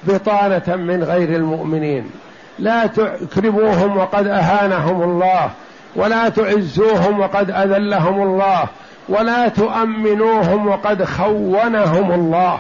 بطانة 0.05 0.77
من 0.77 1.05
غير 1.05 1.29
المؤمنين. 1.29 2.11
لا 2.59 2.87
تكرموهم 2.87 3.97
وقد 3.97 4.27
أهانهم 4.27 5.03
الله 5.03 5.51
ولا 5.97 6.29
تعزوهم 6.29 7.21
وقد 7.21 7.51
أذلهم 7.51 8.23
الله 8.23 8.65
ولا 9.09 9.49
تؤمنوهم 9.49 10.67
وقد 10.67 11.05
خونهم 11.05 12.13
الله. 12.13 12.59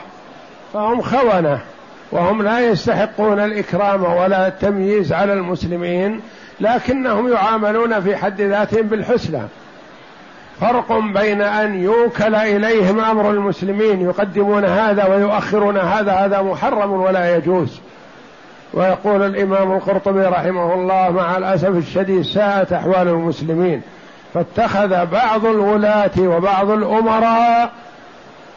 فهم 0.73 1.03
خونة 1.03 1.61
وهم 2.13 2.43
لا 2.43 2.61
يستحقون 2.61 3.41
الإكرام 3.41 4.05
ولا 4.05 4.49
التمييز 4.49 5.13
على 5.13 5.33
المسلمين. 5.33 6.21
لكنهم 6.61 7.33
يعاملون 7.33 8.01
في 8.01 8.17
حد 8.17 8.41
ذاتهم 8.41 8.83
بالحسنى. 8.83 9.43
فرق 10.61 10.99
بين 10.99 11.43
أن 11.43 11.83
يوكل 11.83 12.35
إليهم 12.35 13.01
أمر 13.01 13.31
المسلمين 13.31 14.01
يقدمون 14.01 14.65
هذا 14.65 15.07
ويؤخرون 15.07 15.77
هذا 15.77 16.13
هذا 16.13 16.43
محرم 16.43 16.93
ولا 16.93 17.37
يجوز. 17.37 17.81
ويقول 18.75 19.23
الإمام 19.23 19.73
القرطبي 19.73 20.21
رحمه 20.21 20.75
الله 20.75 21.11
مع 21.11 21.37
الأسف 21.37 21.69
الشديد 21.69 22.23
ساءت 22.23 22.73
أحوال 22.73 23.09
المسلمين. 23.09 23.83
فاتخذ 24.35 25.07
بعض 25.07 25.47
الولاة 25.47 26.19
وبعض 26.19 26.71
الأمراء 26.71 27.71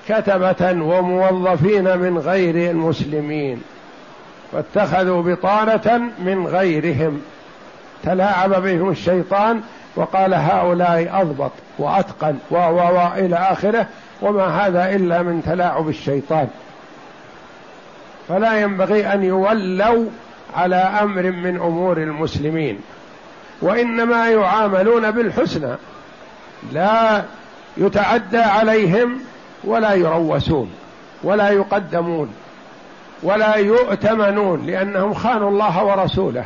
كتبة 0.09 0.83
وموظفين 0.83 1.97
من 1.97 2.17
غير 2.17 2.71
المسلمين. 2.71 3.61
فاتخذوا 4.51 5.21
بطانة 5.21 6.01
من 6.19 6.47
غيرهم. 6.47 7.21
تلاعب 8.03 8.63
بهم 8.63 8.89
الشيطان 8.89 9.61
وقال 9.95 10.33
هؤلاء 10.33 11.21
أضبط 11.21 11.51
وأتقن 11.79 12.37
و 12.51 12.55
و 12.55 13.07
إلى 13.17 13.35
آخره 13.35 13.87
وما 14.21 14.45
هذا 14.45 14.95
إلا 14.95 15.21
من 15.21 15.43
تلاعب 15.45 15.89
الشيطان. 15.89 16.47
فلا 18.27 18.61
ينبغي 18.61 19.13
أن 19.13 19.23
يولوا 19.23 20.05
على 20.55 20.75
أمر 20.75 21.23
من 21.31 21.55
أمور 21.55 21.97
المسلمين 21.97 22.79
وإنما 23.61 24.29
يعاملون 24.29 25.11
بالحسنى 25.11 25.75
لا 26.73 27.23
يتعدى 27.77 28.37
عليهم 28.37 29.19
ولا 29.63 29.93
يروسون 29.93 30.71
ولا 31.23 31.49
يقدمون 31.49 32.33
ولا 33.23 33.55
يؤتمنون 33.55 34.65
لأنهم 34.65 35.13
خانوا 35.13 35.49
الله 35.49 35.83
ورسوله. 35.83 36.45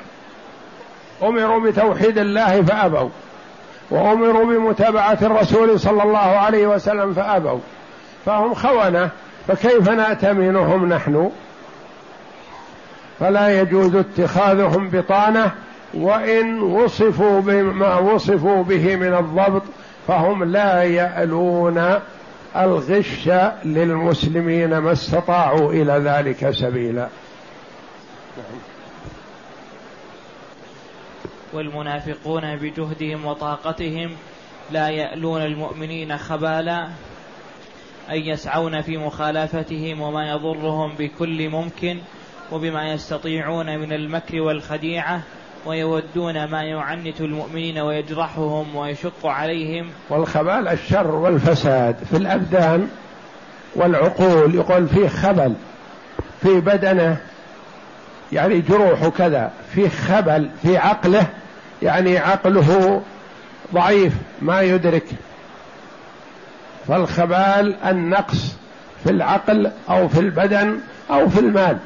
أمروا 1.27 1.59
بتوحيد 1.59 2.17
الله 2.17 2.61
فأبوا. 2.61 3.09
وأمروا 3.91 4.45
بمتابعة 4.45 5.17
الرسول 5.21 5.79
صلى 5.79 6.03
الله 6.03 6.17
عليه 6.17 6.67
وسلم 6.67 7.13
فأبوا. 7.13 7.59
فهم 8.25 8.53
خونة 8.53 9.09
فكيف 9.47 9.89
ناتمنهم 9.89 10.89
نحن؟ 10.93 11.31
فلا 13.19 13.61
يجوز 13.61 13.95
اتخاذهم 13.95 14.89
بطانة 14.89 15.51
وإن 15.93 16.61
وصفوا 16.61 17.41
بما 17.41 17.97
وصفوا 17.97 18.63
به 18.63 18.95
من 18.95 19.13
الضبط 19.13 19.63
فهم 20.07 20.43
لا 20.43 20.83
يألون 20.83 21.99
الغش 22.57 23.29
للمسلمين 23.65 24.77
ما 24.77 24.91
استطاعوا 24.91 25.71
إلى 25.71 25.93
ذلك 25.93 26.51
سبيلا. 26.51 27.07
والمنافقون 31.53 32.55
بجهدهم 32.55 33.25
وطاقتهم 33.25 34.11
لا 34.71 34.89
يألون 34.89 35.41
المؤمنين 35.41 36.17
خبالا 36.17 36.87
أن 38.09 38.17
يسعون 38.17 38.81
في 38.81 38.97
مخالفتهم 38.97 40.01
وما 40.01 40.29
يضرهم 40.29 40.95
بكل 40.99 41.49
ممكن 41.49 41.97
وبما 42.51 42.93
يستطيعون 42.93 43.79
من 43.79 43.93
المكر 43.93 44.41
والخديعة 44.41 45.21
ويودون 45.65 46.43
ما 46.43 46.63
يعنت 46.63 47.21
المؤمنين 47.21 47.79
ويجرحهم 47.79 48.75
ويشق 48.75 49.25
عليهم. 49.27 49.89
والخبال 50.09 50.67
الشر 50.67 51.15
والفساد 51.15 51.95
في 52.11 52.17
الأبدان 52.17 52.89
والعقول 53.75 54.55
يقول 54.55 54.87
فيه 54.87 55.07
خبل 55.07 55.53
في 56.41 56.59
بدنه 56.59 57.17
يعني 58.31 58.61
جروح 58.61 59.07
كذا 59.07 59.51
فيه 59.73 59.89
خبل 59.89 60.49
في 60.61 60.77
عقله. 60.77 61.27
يعني 61.83 62.17
عقله 62.17 63.01
ضعيف 63.73 64.13
ما 64.41 64.61
يدرك. 64.61 65.05
فالخبال 66.87 67.75
النقص 67.85 68.55
في 69.03 69.09
العقل 69.09 69.71
أو 69.89 70.07
في 70.07 70.19
البدن 70.19 70.79
أو 71.09 71.29
في 71.29 71.39
المال. 71.39 71.77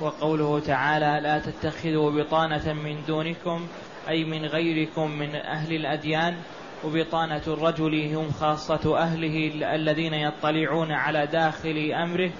وقوله 0.00 0.60
تعالى 0.60 1.20
لا 1.22 1.38
تتخذوا 1.38 2.10
بطانة 2.10 2.72
من 2.72 2.96
دونكم 3.08 3.66
أي 4.08 4.24
من 4.24 4.44
غيركم 4.44 5.10
من 5.10 5.34
أهل 5.34 5.72
الأديان 5.76 6.34
وبطانة 6.84 7.42
الرجل 7.46 8.14
هم 8.14 8.30
خاصة 8.40 8.98
أهله 8.98 9.50
الذين 9.74 10.14
يطلعون 10.14 10.92
على 10.92 11.26
داخل 11.26 11.92
أمره 12.02 12.30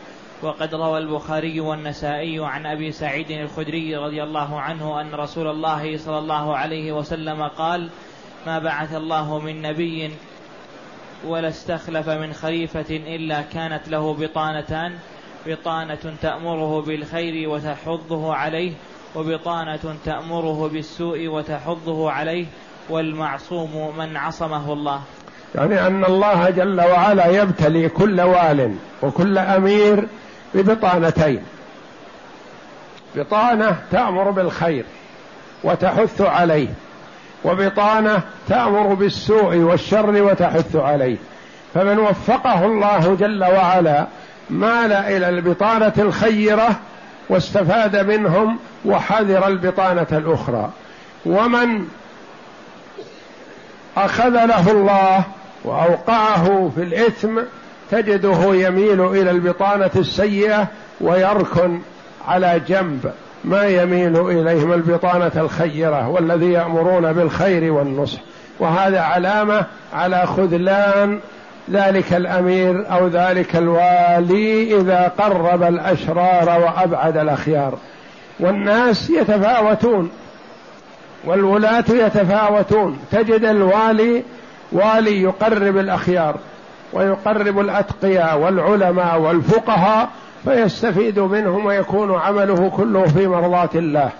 وقد 0.44 0.74
روى 0.74 0.98
البخاري 0.98 1.60
والنسائي 1.60 2.38
عن 2.40 2.66
أبي 2.66 2.92
سعيد 2.92 3.30
الخدري 3.30 3.96
رضي 3.96 4.22
الله 4.22 4.60
عنه 4.60 5.00
أن 5.00 5.14
رسول 5.14 5.46
الله 5.46 5.96
صلى 5.96 6.18
الله 6.18 6.56
عليه 6.56 6.92
وسلم 6.92 7.42
قال 7.42 7.90
ما 8.46 8.58
بعث 8.58 8.94
الله 8.94 9.38
من 9.38 9.62
نبي 9.62 10.10
ولا 11.26 11.48
استخلف 11.48 12.08
من 12.08 12.32
خليفة 12.32 12.90
إلا 12.90 13.42
كانت 13.42 13.88
له 13.88 14.14
بطانتان 14.14 14.92
بطانة 15.46 16.14
تأمره 16.22 16.82
بالخير 16.82 17.48
وتحضه 17.48 18.34
عليه 18.34 18.72
وبطانة 19.16 19.96
تأمره 20.04 20.68
بالسوء 20.68 21.28
وتحضه 21.28 22.10
عليه 22.10 22.46
والمعصوم 22.90 23.96
من 23.98 24.16
عصمه 24.16 24.72
الله. 24.72 25.00
يعني 25.54 25.86
أن 25.86 26.04
الله 26.04 26.50
جل 26.50 26.80
وعلا 26.80 27.26
يبتلي 27.26 27.88
كل 27.88 28.20
وال 28.20 28.74
وكل 29.02 29.38
أمير 29.38 30.08
ببطانتين. 30.54 31.42
بطانة 33.16 33.76
تأمر 33.92 34.30
بالخير 34.30 34.84
وتحث 35.64 36.20
عليه 36.20 36.68
وبطانة 37.44 38.20
تأمر 38.48 38.94
بالسوء 38.94 39.56
والشر 39.56 40.22
وتحث 40.22 40.76
عليه. 40.76 41.16
فمن 41.74 41.98
وفقه 41.98 42.64
الله 42.64 43.16
جل 43.20 43.44
وعلا 43.44 44.06
مال 44.50 44.92
إلى 44.92 45.28
البطانة 45.28 45.92
الخيرة 45.98 46.68
واستفاد 47.28 47.96
منهم 47.96 48.58
وحذر 48.84 49.46
البطانة 49.46 50.06
الأخرى. 50.12 50.70
ومن 51.26 51.88
اخذله 53.96 54.70
الله 54.70 55.24
وأوقعه 55.64 56.70
في 56.74 56.82
الإثم 56.82 57.40
تجده 57.94 58.54
يميل 58.54 59.06
إلى 59.06 59.30
البطانة 59.30 59.90
السيئة 59.96 60.68
ويركن 61.00 61.80
على 62.28 62.60
جنب 62.68 63.12
ما 63.44 63.66
يميل 63.66 64.30
إليهم 64.30 64.72
البطانة 64.72 65.32
الخيرة 65.36 66.08
والذي 66.08 66.52
يأمرون 66.52 67.12
بالخير 67.12 67.72
والنصح. 67.72 68.18
وهذا 68.60 69.00
علامة 69.00 69.66
على 69.92 70.26
خذلان 70.26 71.20
ذلك 71.70 72.12
الأمير 72.12 72.92
أو 72.92 73.08
ذلك 73.08 73.56
الوالي 73.56 74.76
إذا 74.80 75.12
قرب 75.18 75.62
الأشرار 75.62 76.60
وأبعد 76.60 77.16
الأخيار. 77.16 77.78
والناس 78.40 79.10
يتفاوتون 79.10 80.10
والولاة 81.24 81.84
يتفاوتون. 81.90 82.98
تجد 83.12 83.44
الوالي 83.44 84.22
والي 84.72 85.22
يقرب 85.22 85.78
الأخيار. 85.78 86.36
ويقرب 86.92 87.60
الأتقياء 87.60 88.38
والعلماء 88.38 89.20
والفقهاء 89.20 90.08
فيستفيد 90.44 91.18
منهم 91.18 91.66
ويكون 91.66 92.14
عمله 92.14 92.72
كله 92.76 93.04
في 93.04 93.26
مرضاة 93.26 93.70
الله. 93.74 94.10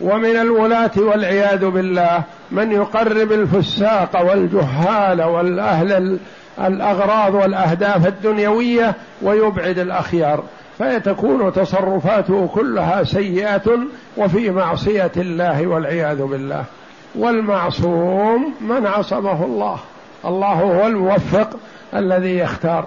ومن 0.00 0.36
الولاة 0.36 0.90
والعياذ 0.98 1.66
بالله 1.66 2.22
من 2.50 2.72
يقرب 2.72 3.32
الفساق 3.32 4.30
والجهال 4.30 5.22
والأهل 5.22 6.18
الأغراض 6.60 7.34
والأهداف 7.34 8.06
الدنيوية 8.06 8.94
ويبعد 9.22 9.78
الأخيار. 9.78 10.42
فتكون 10.78 11.52
تصرفاته 11.52 12.46
كلها 12.54 13.04
سيئة 13.04 13.78
وفي 14.16 14.50
معصية 14.50 15.12
الله 15.16 15.66
والعياذ 15.66 16.22
بالله. 16.22 16.64
والمعصوم 17.14 18.54
من 18.60 18.86
عصمه 18.86 19.44
الله. 19.44 19.78
الله 20.24 20.52
هو 20.52 20.86
الموفق 20.86 21.48
الذي 21.98 22.38
يختار. 22.38 22.86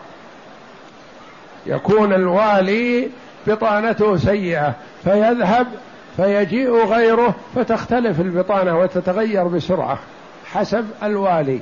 يكون 1.65 2.13
الوالي 2.13 3.09
بطانته 3.47 4.17
سيئة 4.17 4.73
فيذهب 5.03 5.67
فيجيء 6.17 6.85
غيره 6.85 7.35
فتختلف 7.55 8.19
البطانة 8.21 8.79
وتتغير 8.79 9.47
بسرعة 9.47 9.99
حسب 10.53 10.85
الوالي. 11.03 11.59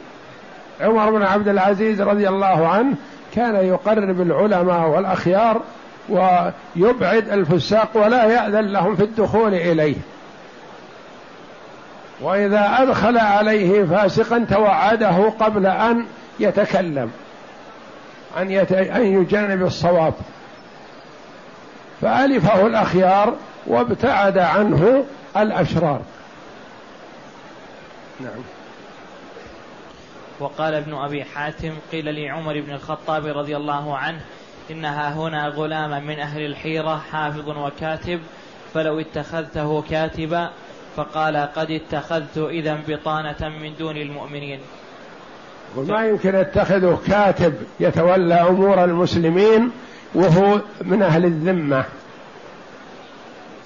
عمر 0.81 1.11
بن 1.11 1.23
عبد 1.23 1.47
العزيز 1.47 2.01
رضي 2.01 2.29
الله 2.29 2.67
عنه 2.67 2.95
كان 3.35 3.55
يقرب 3.55 4.21
العلماء 4.21 4.89
والأخيار 4.89 5.61
ويبعد 6.09 7.29
الفساق 7.29 7.89
ولا 7.93 8.23
يأذن 8.23 8.65
لهم 8.67 8.95
في 8.95 9.03
الدخول 9.03 9.53
إليه. 9.53 9.95
وإذا 12.21 12.77
أدخل 12.79 13.17
عليه 13.17 13.83
فاسقا 13.83 14.45
توعده 14.49 15.29
قبل 15.29 15.65
أن 15.65 16.05
يتكلم. 16.39 17.11
أن, 18.37 18.51
يت... 18.51 18.71
أن 18.71 19.21
يجانب 19.21 19.65
الصواب. 19.65 20.13
فألفه 22.01 22.67
الأخيار 22.67 23.35
وابتعد 23.67 24.37
عنه 24.37 25.05
الأشرار. 25.37 26.01
نعم. 28.19 28.43
وقال 30.39 30.73
ابن 30.73 30.93
أبي 30.93 31.23
حاتم 31.23 31.73
قيل 31.91 32.15
لعمر 32.15 32.61
بن 32.61 32.73
الخطاب 32.73 33.25
رضي 33.25 33.57
الله 33.57 33.97
عنه 33.97 34.19
إنها 34.71 35.13
هنا 35.13 35.47
غلاما 35.47 35.99
من 35.99 36.19
أهل 36.19 36.45
الحيرة 36.45 37.01
حافظ 37.11 37.49
وكاتب 37.49 38.19
فلو 38.73 38.99
اتخذته 38.99 39.81
كاتبا 39.81 40.49
فقال 40.95 41.37
قد 41.37 41.71
اتخذت 41.71 42.37
إذا 42.37 42.79
بطانة 42.87 43.49
من 43.49 43.75
دون 43.79 43.97
المؤمنين. 43.97 44.59
وما 45.75 46.05
يمكن 46.05 46.35
اتخذه 46.35 46.99
كاتب 47.07 47.53
يتولى 47.79 48.35
أمور 48.35 48.83
المسلمين 48.83 49.71
وهو 50.15 50.61
من 50.81 51.01
أهل 51.01 51.25
الذمة. 51.25 51.85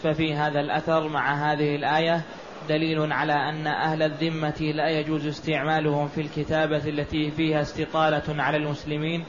ففي 0.04 0.34
هذا 0.34 0.60
الأثر 0.60 1.08
مع 1.08 1.34
هذه 1.34 1.76
الآية 1.76 2.22
دليل 2.70 3.14
على 3.14 3.34
أن 3.34 3.68
أهل 3.68 4.04
الذمة 4.04 4.72
لا 4.76 4.90
يجوز 4.90 5.28
استعمالهم 5.28 6.08
في 6.08 6.22
الكتابة 6.22 6.90
التي 6.90 7.32
فيها 7.32 7.62
استطالة 7.62 8.44
على 8.44 8.58
المسلمين 8.58 9.24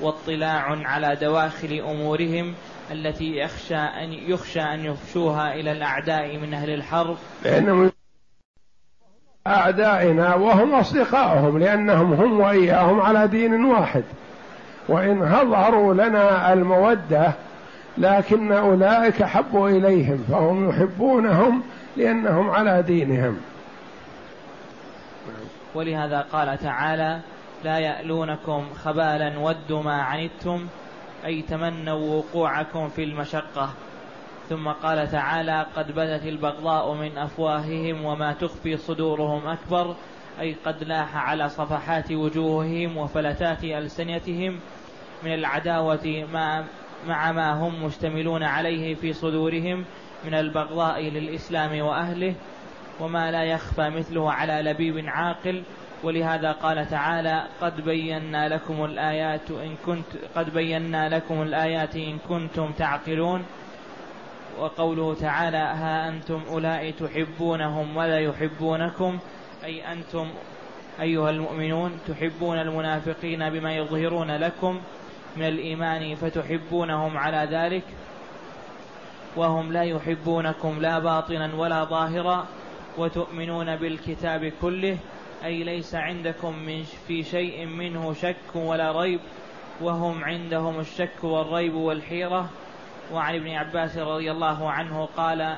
واطلاع 0.00 0.86
على 0.86 1.16
دواخل 1.20 1.72
أمورهم 1.72 2.54
التي 2.90 3.36
يخشى 3.36 3.76
أن 3.76 4.12
يخشى 4.12 4.60
أن 4.60 4.84
يفشوها 4.84 5.54
إلى 5.54 5.72
الأعداء 5.72 6.38
من 6.38 6.54
أهل 6.54 6.70
الحرب. 6.70 7.16
لأنهم 7.44 7.92
أعدائنا 9.46 10.34
وهم 10.34 10.74
أصدقائهم 10.74 11.58
لأنهم 11.58 12.12
هم 12.12 12.40
وإياهم 12.40 13.00
على 13.00 13.28
دين 13.28 13.64
واحد. 13.64 14.04
وإن 14.88 15.22
أظهروا 15.22 15.94
لنا 15.94 16.52
المودة 16.52 17.32
لكن 17.98 18.52
أولئك 18.52 19.22
حبوا 19.22 19.68
إليهم 19.68 20.24
فهم 20.30 20.68
يحبونهم 20.68 21.62
لأنهم 21.96 22.50
على 22.50 22.82
دينهم. 22.82 23.36
ولهذا 25.74 26.20
قال 26.32 26.58
تعالى 26.58 27.20
لا 27.64 27.78
يألونكم 27.78 28.64
خبالا 28.84 29.38
ودوا 29.38 29.82
ما 29.82 30.02
عنتم 30.02 30.66
أي 31.24 31.42
تمنوا 31.42 32.16
وقوعكم 32.16 32.88
في 32.88 33.04
المشقة. 33.04 33.70
ثم 34.50 34.68
قال 34.68 35.10
تعالى 35.10 35.66
قد 35.76 35.92
بدت 35.92 36.26
البغضاء 36.26 36.94
من 36.94 37.18
أفواههم 37.18 38.04
وما 38.04 38.32
تخفي 38.32 38.76
صدورهم 38.76 39.46
أكبر 39.46 39.96
أي 40.40 40.56
قد 40.64 40.84
لاح 40.84 41.16
على 41.16 41.48
صفحات 41.48 42.12
وجوههم 42.12 42.96
وفلتات 42.96 43.64
ألسنتهم 43.64 44.60
من 45.22 45.34
العداوة 45.34 46.26
مع 47.06 47.32
ما 47.32 47.52
هم 47.52 47.84
مشتملون 47.84 48.42
عليه 48.42 48.94
في 48.94 49.12
صدورهم 49.12 49.84
من 50.24 50.34
البغضاء 50.34 51.02
للإسلام 51.02 51.80
وأهله 51.80 52.34
وما 53.00 53.30
لا 53.30 53.44
يخفى 53.44 53.90
مثله 53.90 54.32
على 54.32 54.70
لبيب 54.70 55.04
عاقل. 55.06 55.62
ولهذا 56.04 56.52
قال 56.52 56.90
تعالى 56.90 57.44
قد 57.60 57.80
بينا 57.80 58.48
لكم 58.48 58.84
الآيات 58.84 59.50
إن 59.50 59.76
كنت 59.86 60.06
قد 60.34 60.54
بينا 60.54 61.08
لكم 61.08 61.42
الآيات 61.42 61.96
إن 61.96 62.18
كنتم 62.28 62.72
تعقلون. 62.72 63.44
وقوله 64.58 65.14
تعالى 65.14 65.56
ها 65.56 66.08
أنتم 66.08 66.40
أولئك 66.50 66.94
تحبونهم 66.98 67.96
ولا 67.96 68.18
يحبونكم 68.18 69.18
أي 69.64 69.92
أنتم 69.92 70.28
أيها 71.00 71.30
المؤمنون 71.30 71.98
تحبون 72.08 72.58
المنافقين 72.58 73.50
بما 73.50 73.76
يظهرون 73.76 74.30
لكم 74.30 74.80
من 75.36 75.48
الإيمان 75.48 76.14
فتحبونهم 76.14 77.16
على 77.16 77.48
ذلك 77.50 77.84
وهم 79.36 79.72
لا 79.72 79.82
يحبونكم 79.82 80.80
لا 80.80 80.98
باطنا 80.98 81.54
ولا 81.54 81.84
ظاهرا 81.84 82.46
وتؤمنون 82.98 83.76
بالكتاب 83.76 84.52
كله 84.62 84.98
أي 85.44 85.64
ليس 85.64 85.94
عندكم 85.94 86.58
من 86.58 86.84
في 87.08 87.22
شيء 87.22 87.66
منه 87.66 88.12
شك 88.12 88.54
ولا 88.54 89.00
ريب 89.00 89.20
وهم 89.80 90.24
عندهم 90.24 90.80
الشك 90.80 91.24
والريب 91.24 91.74
والحيرة. 91.74 92.50
وعن 93.12 93.34
ابن 93.34 93.48
عباس 93.48 93.98
رضي 93.98 94.30
الله 94.30 94.70
عنه 94.70 95.08
قال 95.16 95.56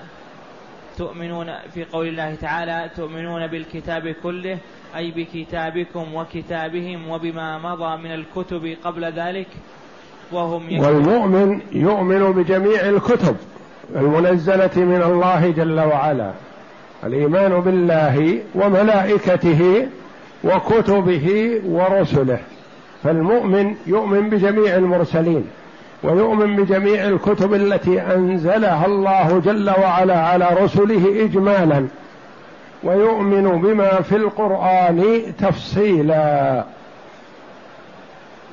تؤمنون 0.98 1.46
في 1.74 1.84
قول 1.84 2.08
الله 2.08 2.34
تعالى 2.34 2.90
تؤمنون 2.96 3.46
بالكتاب 3.46 4.14
كله 4.22 4.58
أي 4.96 5.10
بكتابكم 5.10 6.14
وكتابهم 6.14 7.08
وبما 7.08 7.58
مضى 7.58 8.02
من 8.02 8.12
الكتب 8.14 8.76
قبل 8.84 9.04
ذلك 9.04 9.46
وهم 10.32 10.80
والمؤمن 10.80 11.60
يؤمن 11.72 12.32
بجميع 12.32 12.80
الكتب 12.80 13.36
المنزلة 13.96 14.70
من 14.76 15.02
الله 15.02 15.50
جل 15.50 15.80
وعلا 15.80 16.32
الإيمان 17.04 17.60
بالله 17.60 18.42
وملائكته 18.54 19.88
وكتبه 20.44 21.60
ورسله 21.66 22.38
فالمؤمن 23.02 23.76
يؤمن 23.86 24.30
بجميع 24.30 24.76
المرسلين. 24.76 25.44
ويؤمن 26.02 26.56
بجميع 26.56 27.04
الكتب 27.04 27.54
التي 27.54 28.00
أنزلها 28.00 28.86
الله 28.86 29.42
جل 29.44 29.70
وعلا 29.70 30.20
على 30.20 30.48
رسله 30.62 31.24
اجمالا 31.24 31.86
ويؤمن 32.84 33.62
بما 33.62 34.00
في 34.00 34.16
القرآن 34.16 35.22
تفصيلا. 35.38 36.64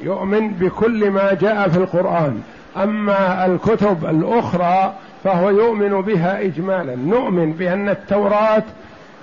يؤمن 0.02 0.50
بكل 0.50 1.12
ما 1.12 1.34
جاء 1.34 1.70
في 1.70 1.78
القرآن. 1.78 2.42
أما 2.78 3.46
الكتب 3.46 4.06
الأخرى 4.06 4.94
فهو 5.24 5.50
يؤمن 5.50 6.02
بها 6.02 6.42
اجمالا. 6.42 6.96
نؤمن 6.96 7.52
بأن 7.52 7.90
التوراة 7.90 8.64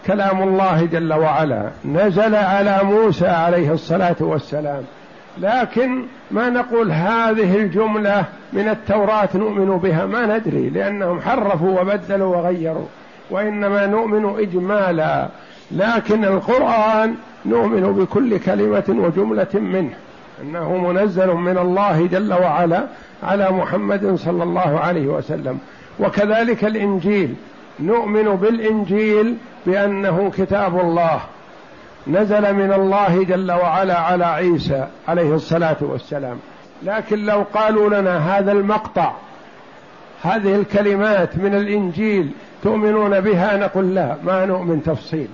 كلام 0.07 0.43
الله 0.43 0.85
جل 0.85 1.13
وعلا. 1.13 1.71
نزل 1.85 2.35
على 2.35 2.81
موسى 2.83 3.29
عليه 3.29 3.73
الصلاة 3.73 4.17
والسلام. 4.21 4.83
لكن 5.39 6.03
ما 6.31 6.51
نقول 6.51 6.93
هذه 6.93 7.57
الجملة 7.57 8.25
من 8.53 8.69
التوراة 8.69 9.29
نؤمن 9.35 9.79
بها 9.79 10.07
ما 10.07 10.39
ندري 10.39 10.69
لأنهم 10.69 11.21
حرفوا 11.21 11.81
وبدلوا 11.81 12.37
وغيروا 12.37 12.87
وإنما 13.31 13.87
نؤمن 13.87 14.39
إجمالا 14.39 15.29
لكن 15.73 16.25
القرآن 16.25 17.15
نؤمن 17.47 17.93
بكل 17.93 18.39
كلمة 18.39 18.85
وجملة 18.89 19.55
منه 19.55 19.95
أنه 20.43 20.77
منزل 20.77 21.29
من 21.35 21.59
الله 21.59 22.07
جل 22.07 22.33
وعلا 22.33 22.87
على 23.23 23.51
محمد 23.51 24.15
صلى 24.15 24.43
الله 24.43 24.81
عليه 24.81 25.07
وسلم. 25.07 25.59
وكذلك 26.01 26.65
الإنجيل 26.65 27.35
نؤمن 27.81 28.25
بالإنجيل 28.25 29.37
بأنه 29.67 30.33
كتاب 30.37 30.81
الله 30.81 31.21
نزل 32.09 32.55
من 32.55 32.73
الله 32.73 33.25
جل 33.25 33.53
وعلا 33.53 33.99
على 33.99 34.25
عيسى 34.25 34.87
عليه 35.09 35.35
الصلاة 35.35 35.77
والسلام. 35.81 36.39
لكن 36.83 37.25
لو 37.25 37.45
قالوا 37.55 38.01
لنا 38.01 38.39
هذا 38.39 38.53
المقطع 38.53 39.13
هذه 40.23 40.55
الكلمات 40.55 41.37
من 41.37 41.55
الإنجيل 41.55 42.31
تؤمنون 42.63 43.21
بها؟ 43.21 43.57
نقول 43.57 43.95
لا 43.95 44.17
ما 44.25 44.47
نؤمن 44.47 44.83
تفصيل. 44.83 45.29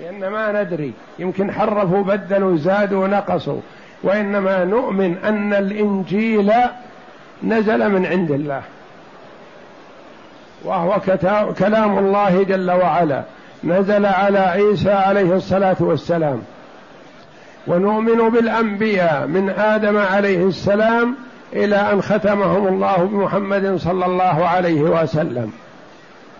لأن 0.00 0.28
ما 0.28 0.62
ندري 0.62 0.92
يمكن 1.18 1.52
حرفوا 1.52 2.02
بدلوا 2.02 2.56
زادوا 2.56 3.08
نقصوا. 3.08 3.60
وإنما 4.02 4.64
نؤمن 4.64 5.16
أن 5.24 5.54
الإنجيل 5.54 6.52
نزل 7.44 7.88
من 7.88 8.06
عند 8.06 8.30
الله. 8.30 8.62
وهو 10.64 11.00
كلام 11.58 11.98
الله 11.98 12.42
جل 12.42 12.70
وعلا. 12.70 13.22
نزل 13.66 14.06
على 14.06 14.38
عيسى 14.38 14.92
عليه 14.92 15.34
الصلاة 15.34 15.76
والسلام. 15.80 16.42
ونؤمن 17.66 18.30
بالأنبياء 18.30 19.26
من 19.26 19.50
آدم 19.50 19.98
عليه 19.98 20.46
السلام 20.46 21.14
إلى 21.52 21.76
أن 21.92 22.02
ختمهم 22.02 22.68
الله 22.68 22.96
بمحمد 22.96 23.76
صلى 23.76 24.06
الله 24.06 24.46
عليه 24.46 24.82
وسلم. 24.82 25.52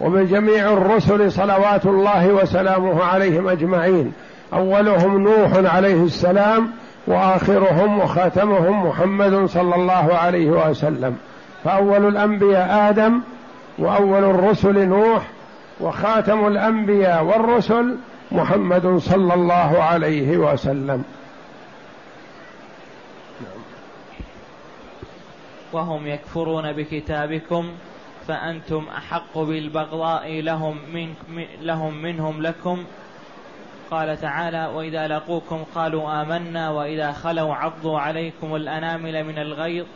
وبجميع 0.01 0.72
الرسل 0.72 1.33
صلوات 1.33 1.87
الله 1.87 2.29
وسلامه 2.29 3.05
عليهم 3.05 3.49
أجمعين. 3.49 4.12
أولهم 4.53 5.22
نوح 5.22 5.74
عليه 5.74 6.05
السلام 6.05 6.70
وآخرهم 7.07 7.99
وخاتمهم 7.99 8.87
محمد 8.87 9.47
صلى 9.47 9.74
الله 9.74 10.14
عليه 10.14 10.51
وسلم. 10.51 11.16
فأول 11.64 12.09
الأنبياء 12.09 12.91
آدم 12.91 13.20
وأول 13.79 14.24
الرسل 14.24 14.89
نوح 14.89 15.22
وخاتم 15.81 16.47
الأنبياء 16.47 17.24
والرسل 17.24 17.99
محمد 18.33 18.97
صلى 18.97 19.35
الله 19.35 19.83
عليه 19.83 20.37
وسلم. 20.37 21.05
وهم 25.72 26.07
يكفرون 26.07 26.72
بكتابكم 26.72 27.70
فأنتم 28.27 28.87
أحق 28.97 29.39
بالبغضاء 29.39 30.41
لهم, 30.41 30.79
من 30.93 31.14
لهم 31.61 32.03
منهم 32.03 32.43
لكم. 32.43 32.85
قال 33.91 34.20
تعالى 34.20 34.66
وإذا 34.74 35.09
لقوكم 35.09 35.64
قالوا 35.74 36.22
آمنا 36.22 36.70
وإذا 36.70 37.12
خلوا 37.12 37.55
عضوا 37.55 37.99
عليكم 37.99 38.57
الأنامل 38.57 39.24
من 39.24 39.39
الغيظ 39.39 39.87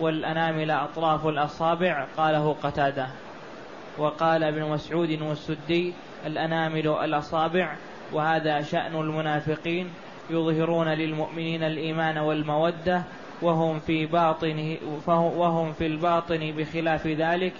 والأنامل 0.00 0.70
أطراف 0.70 1.26
الأصابع. 1.26 2.06
قاله 2.16 2.56
قتادة. 2.62 3.06
وقال 3.98 4.44
ابن 4.44 4.62
مسعود 4.62 5.22
والسدي 5.22 5.92
الأنامل 6.26 6.88
الأصابع 6.88 7.76
وهذا 8.12 8.62
شأن 8.62 8.94
المنافقين 8.94 9.90
يظهرون 10.30 10.88
للمؤمنين 10.88 11.62
الإيمان 11.62 12.18
والمودة 12.18 13.02
وهم 13.42 13.78
في 13.78 14.06
باطن 14.06 14.76
وهم 15.06 15.72
في 15.72 15.86
الباطن 15.86 16.54
بخلاف 16.56 17.06
ذلك 17.06 17.52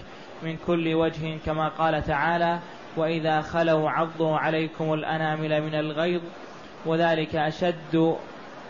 من 0.43 0.57
كل 0.67 0.93
وجه 0.93 1.37
كما 1.45 1.67
قال 1.67 2.03
تعالى 2.03 2.59
وإذا 2.97 3.41
خلوا 3.41 3.89
عضوا 3.89 4.37
عليكم 4.37 4.93
الأنامل 4.93 5.61
من 5.61 5.75
الغيظ 5.75 6.21
وذلك 6.85 7.35
أشد 7.35 8.15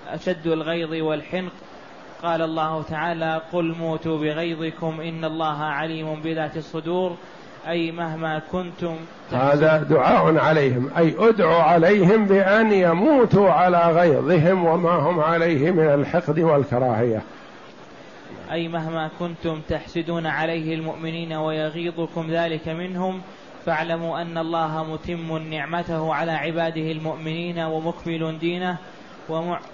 أشد 0.08 0.48
الغيظ 0.48 0.94
والحنق. 0.94 1.52
قال 2.24 2.42
الله 2.42 2.84
تعالى 2.84 3.42
قل 3.54 3.76
موتوا 3.76 4.18
بغيظكم 4.18 5.02
إن 5.02 5.26
الله 5.26 5.58
عليم 5.64 6.22
بذات 6.22 6.58
الصدور. 6.58 7.18
أي 7.68 7.92
مهما 7.92 8.42
كنتم 8.52 8.96
هذا 9.32 9.78
دعاء 9.90 10.38
عليهم. 10.38 10.90
أي 10.98 11.16
ادعوا 11.20 11.64
عليهم 11.64 12.26
بأن 12.26 12.72
يموتوا 12.72 13.50
على 13.50 13.92
غيظهم 13.92 14.66
وما 14.66 14.92
هم 14.92 15.20
عليه 15.20 15.72
من 15.72 15.88
الحقد 15.88 16.40
والكراهية. 16.40 17.22
أي 18.52 18.68
مهما 18.68 19.10
كنتم 19.20 19.62
تحسدون 19.70 20.26
عليه 20.26 20.76
المؤمنين 20.76 21.34
ويغيظكم 21.34 22.28
ذلك 22.32 22.68
منهم 22.68 23.22
فاعلموا 23.66 24.22
أن 24.22 24.38
الله 24.38 24.84
متم 24.84 25.38
نعمته 25.38 26.14
على 26.14 26.32
عباده 26.32 26.92
المؤمنين 26.92 27.60
ومكمل 27.60 28.40
دينه 28.40 28.78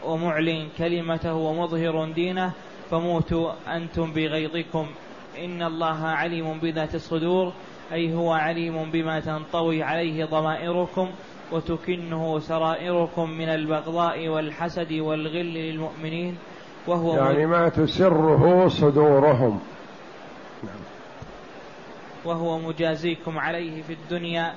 ومعلن 0.05 0.67
كلمته 0.77 1.33
ومظهر 1.33 2.05
دينه. 2.05 2.51
فموتوا 2.91 3.51
أنتم 3.67 4.11
بغيظكم. 4.11 4.85
إن 5.45 5.61
الله 5.61 6.05
عليم 6.05 6.59
بذات 6.59 6.95
الصدور. 6.95 7.53
أي 7.93 8.13
هو 8.13 8.31
عليم 8.31 8.91
بما 8.91 9.19
تنطوي 9.19 9.83
عليه 9.83 10.25
ضمائركم 10.25 11.09
وتكنه 11.51 12.39
سرائركم 12.39 13.29
من 13.29 13.49
البغضاء 13.49 14.27
والحسد 14.27 14.93
والغل 14.93 15.53
للمؤمنين 15.53 16.37
وهو 16.87 17.15
يعني 17.15 17.45
ما 17.45 17.69
تسره 17.69 18.67
صدورهم 18.67 19.59
نعم. 20.63 20.81
وهو 22.25 22.59
مجازيكم 22.59 23.39
عليه 23.39 23.81
في 23.81 23.93
الدنيا 23.93 24.53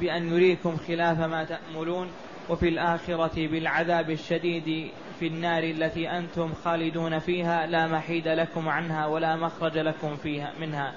بأن 0.00 0.32
يريكم 0.32 0.76
خلاف 0.76 1.18
ما 1.18 1.44
تأملون 1.44 2.08
وفي 2.48 2.68
الآخرة 2.68 3.46
بالعذاب 3.48 4.10
الشديد 4.10 4.90
في 5.20 5.26
النار 5.26 5.62
التي 5.62 6.10
أنتم 6.10 6.50
خالدون 6.64 7.18
فيها 7.18 7.66
لا 7.66 7.86
محيد 7.86 8.28
لكم 8.28 8.68
عنها 8.68 9.06
ولا 9.06 9.36
مخرج 9.36 9.78
لكم 9.78 10.16
فيها 10.16 10.52
منها 10.60 10.92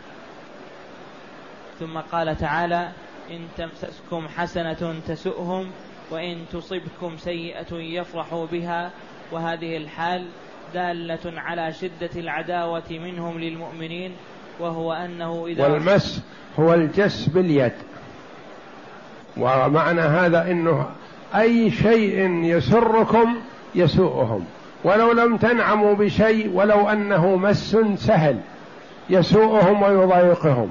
ثم 1.79 1.97
قال 1.97 2.37
تعالى 2.37 2.89
إن 3.31 3.39
تمسسكم 3.57 4.27
حسنة 4.27 4.95
تسؤهم 5.07 5.71
وإن 6.11 6.45
تصبكم 6.53 7.17
سيئة 7.17 7.73
يفرحوا 7.73 8.45
بها 8.45 8.91
وهذه 9.31 9.77
الحال 9.77 10.27
دالة 10.73 11.41
على 11.41 11.73
شدة 11.73 12.09
العداوة 12.15 12.83
منهم 12.91 13.39
للمؤمنين 13.39 14.11
وهو 14.59 14.93
أنه 14.93 15.47
إذا 15.47 15.67
والمس 15.67 16.23
هو 16.59 16.73
الجس 16.73 17.27
باليد. 17.27 17.73
ومعنى 19.37 20.01
هذا 20.01 20.51
أنه 20.51 20.89
أي 21.35 21.71
شيء 21.71 22.43
يسركم 22.43 23.35
يسوءهم. 23.75 24.45
ولو 24.83 25.11
لم 25.11 25.37
تنعموا 25.37 25.93
بشيء 25.93 26.51
ولو 26.53 26.89
أنه 26.89 27.35
مس 27.35 27.77
سهل 27.95 28.39
يسوءهم 29.09 29.81
ويضايقهم. 29.81 30.69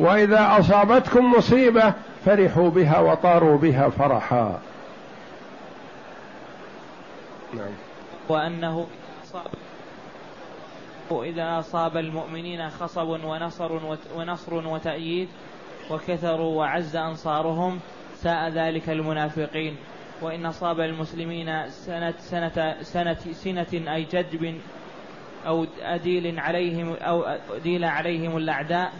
وإذا 0.00 0.56
أصابتكم 0.58 1.32
مصيبة 1.32 1.94
فرحوا 2.24 2.70
بها 2.70 2.98
وطاروا 3.00 3.58
بها 3.58 3.88
فرحا. 3.88 4.60
نعم. 7.54 7.72
وأنه 8.28 8.86
إذا 11.12 11.58
أصاب 11.58 11.96
المؤمنين 11.96 12.70
خصب 12.70 13.08
ونصر 13.08 13.80
ونصر 14.16 14.54
وتأييد 14.54 15.28
وكثروا 15.90 16.58
وعز 16.58 16.96
أنصارهم 16.96 17.80
ساء 18.16 18.48
ذلك 18.48 18.90
المنافقين. 18.90 19.76
وإن 20.22 20.46
أصاب 20.46 20.80
المسلمين 20.80 21.68
سنة 21.68 22.14
سنة 22.18 22.76
سنة 22.82 23.16
سنة 23.32 23.94
أي 23.94 24.04
جدب 24.04 24.60
أو 25.46 25.66
أديل 25.82 26.40
عليهم 26.40 26.94
أو 26.94 27.22
أديل 27.56 27.84
عليهم 27.84 28.36
الأعداء 28.36 28.92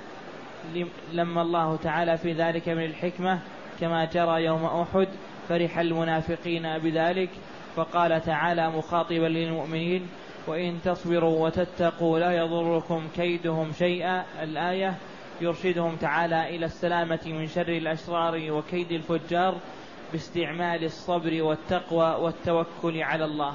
لما 1.12 1.42
الله 1.42 1.76
تعالى 1.76 2.16
في 2.16 2.32
ذلك 2.32 2.68
من 2.68 2.84
الحكمة 2.84 3.38
كما 3.80 4.04
جرى 4.04 4.44
يوم 4.44 4.64
أحد 4.64 5.08
فرح 5.48 5.78
المنافقين 5.78 6.78
بذلك 6.78 7.30
فقال 7.76 8.20
تعالى 8.20 8.70
مخاطبا 8.70 9.26
للمؤمنين 9.26 10.08
وإن 10.46 10.78
تصبروا 10.84 11.46
وتتقوا 11.46 12.18
لا 12.18 12.32
يضركم 12.32 13.08
كيدهم 13.16 13.72
شيئا. 13.72 14.24
الآية 14.42 14.94
يرشدهم 15.40 15.96
تعالى 15.96 16.56
إلى 16.56 16.66
السلامة 16.66 17.20
من 17.26 17.46
شر 17.46 17.68
الأشرار 17.68 18.52
وكيد 18.52 18.92
الفجار 18.92 19.54
باستعمال 20.12 20.84
الصبر 20.84 21.42
والتقوى 21.42 22.14
والتوكل 22.14 23.02
على 23.02 23.24
الله. 23.24 23.54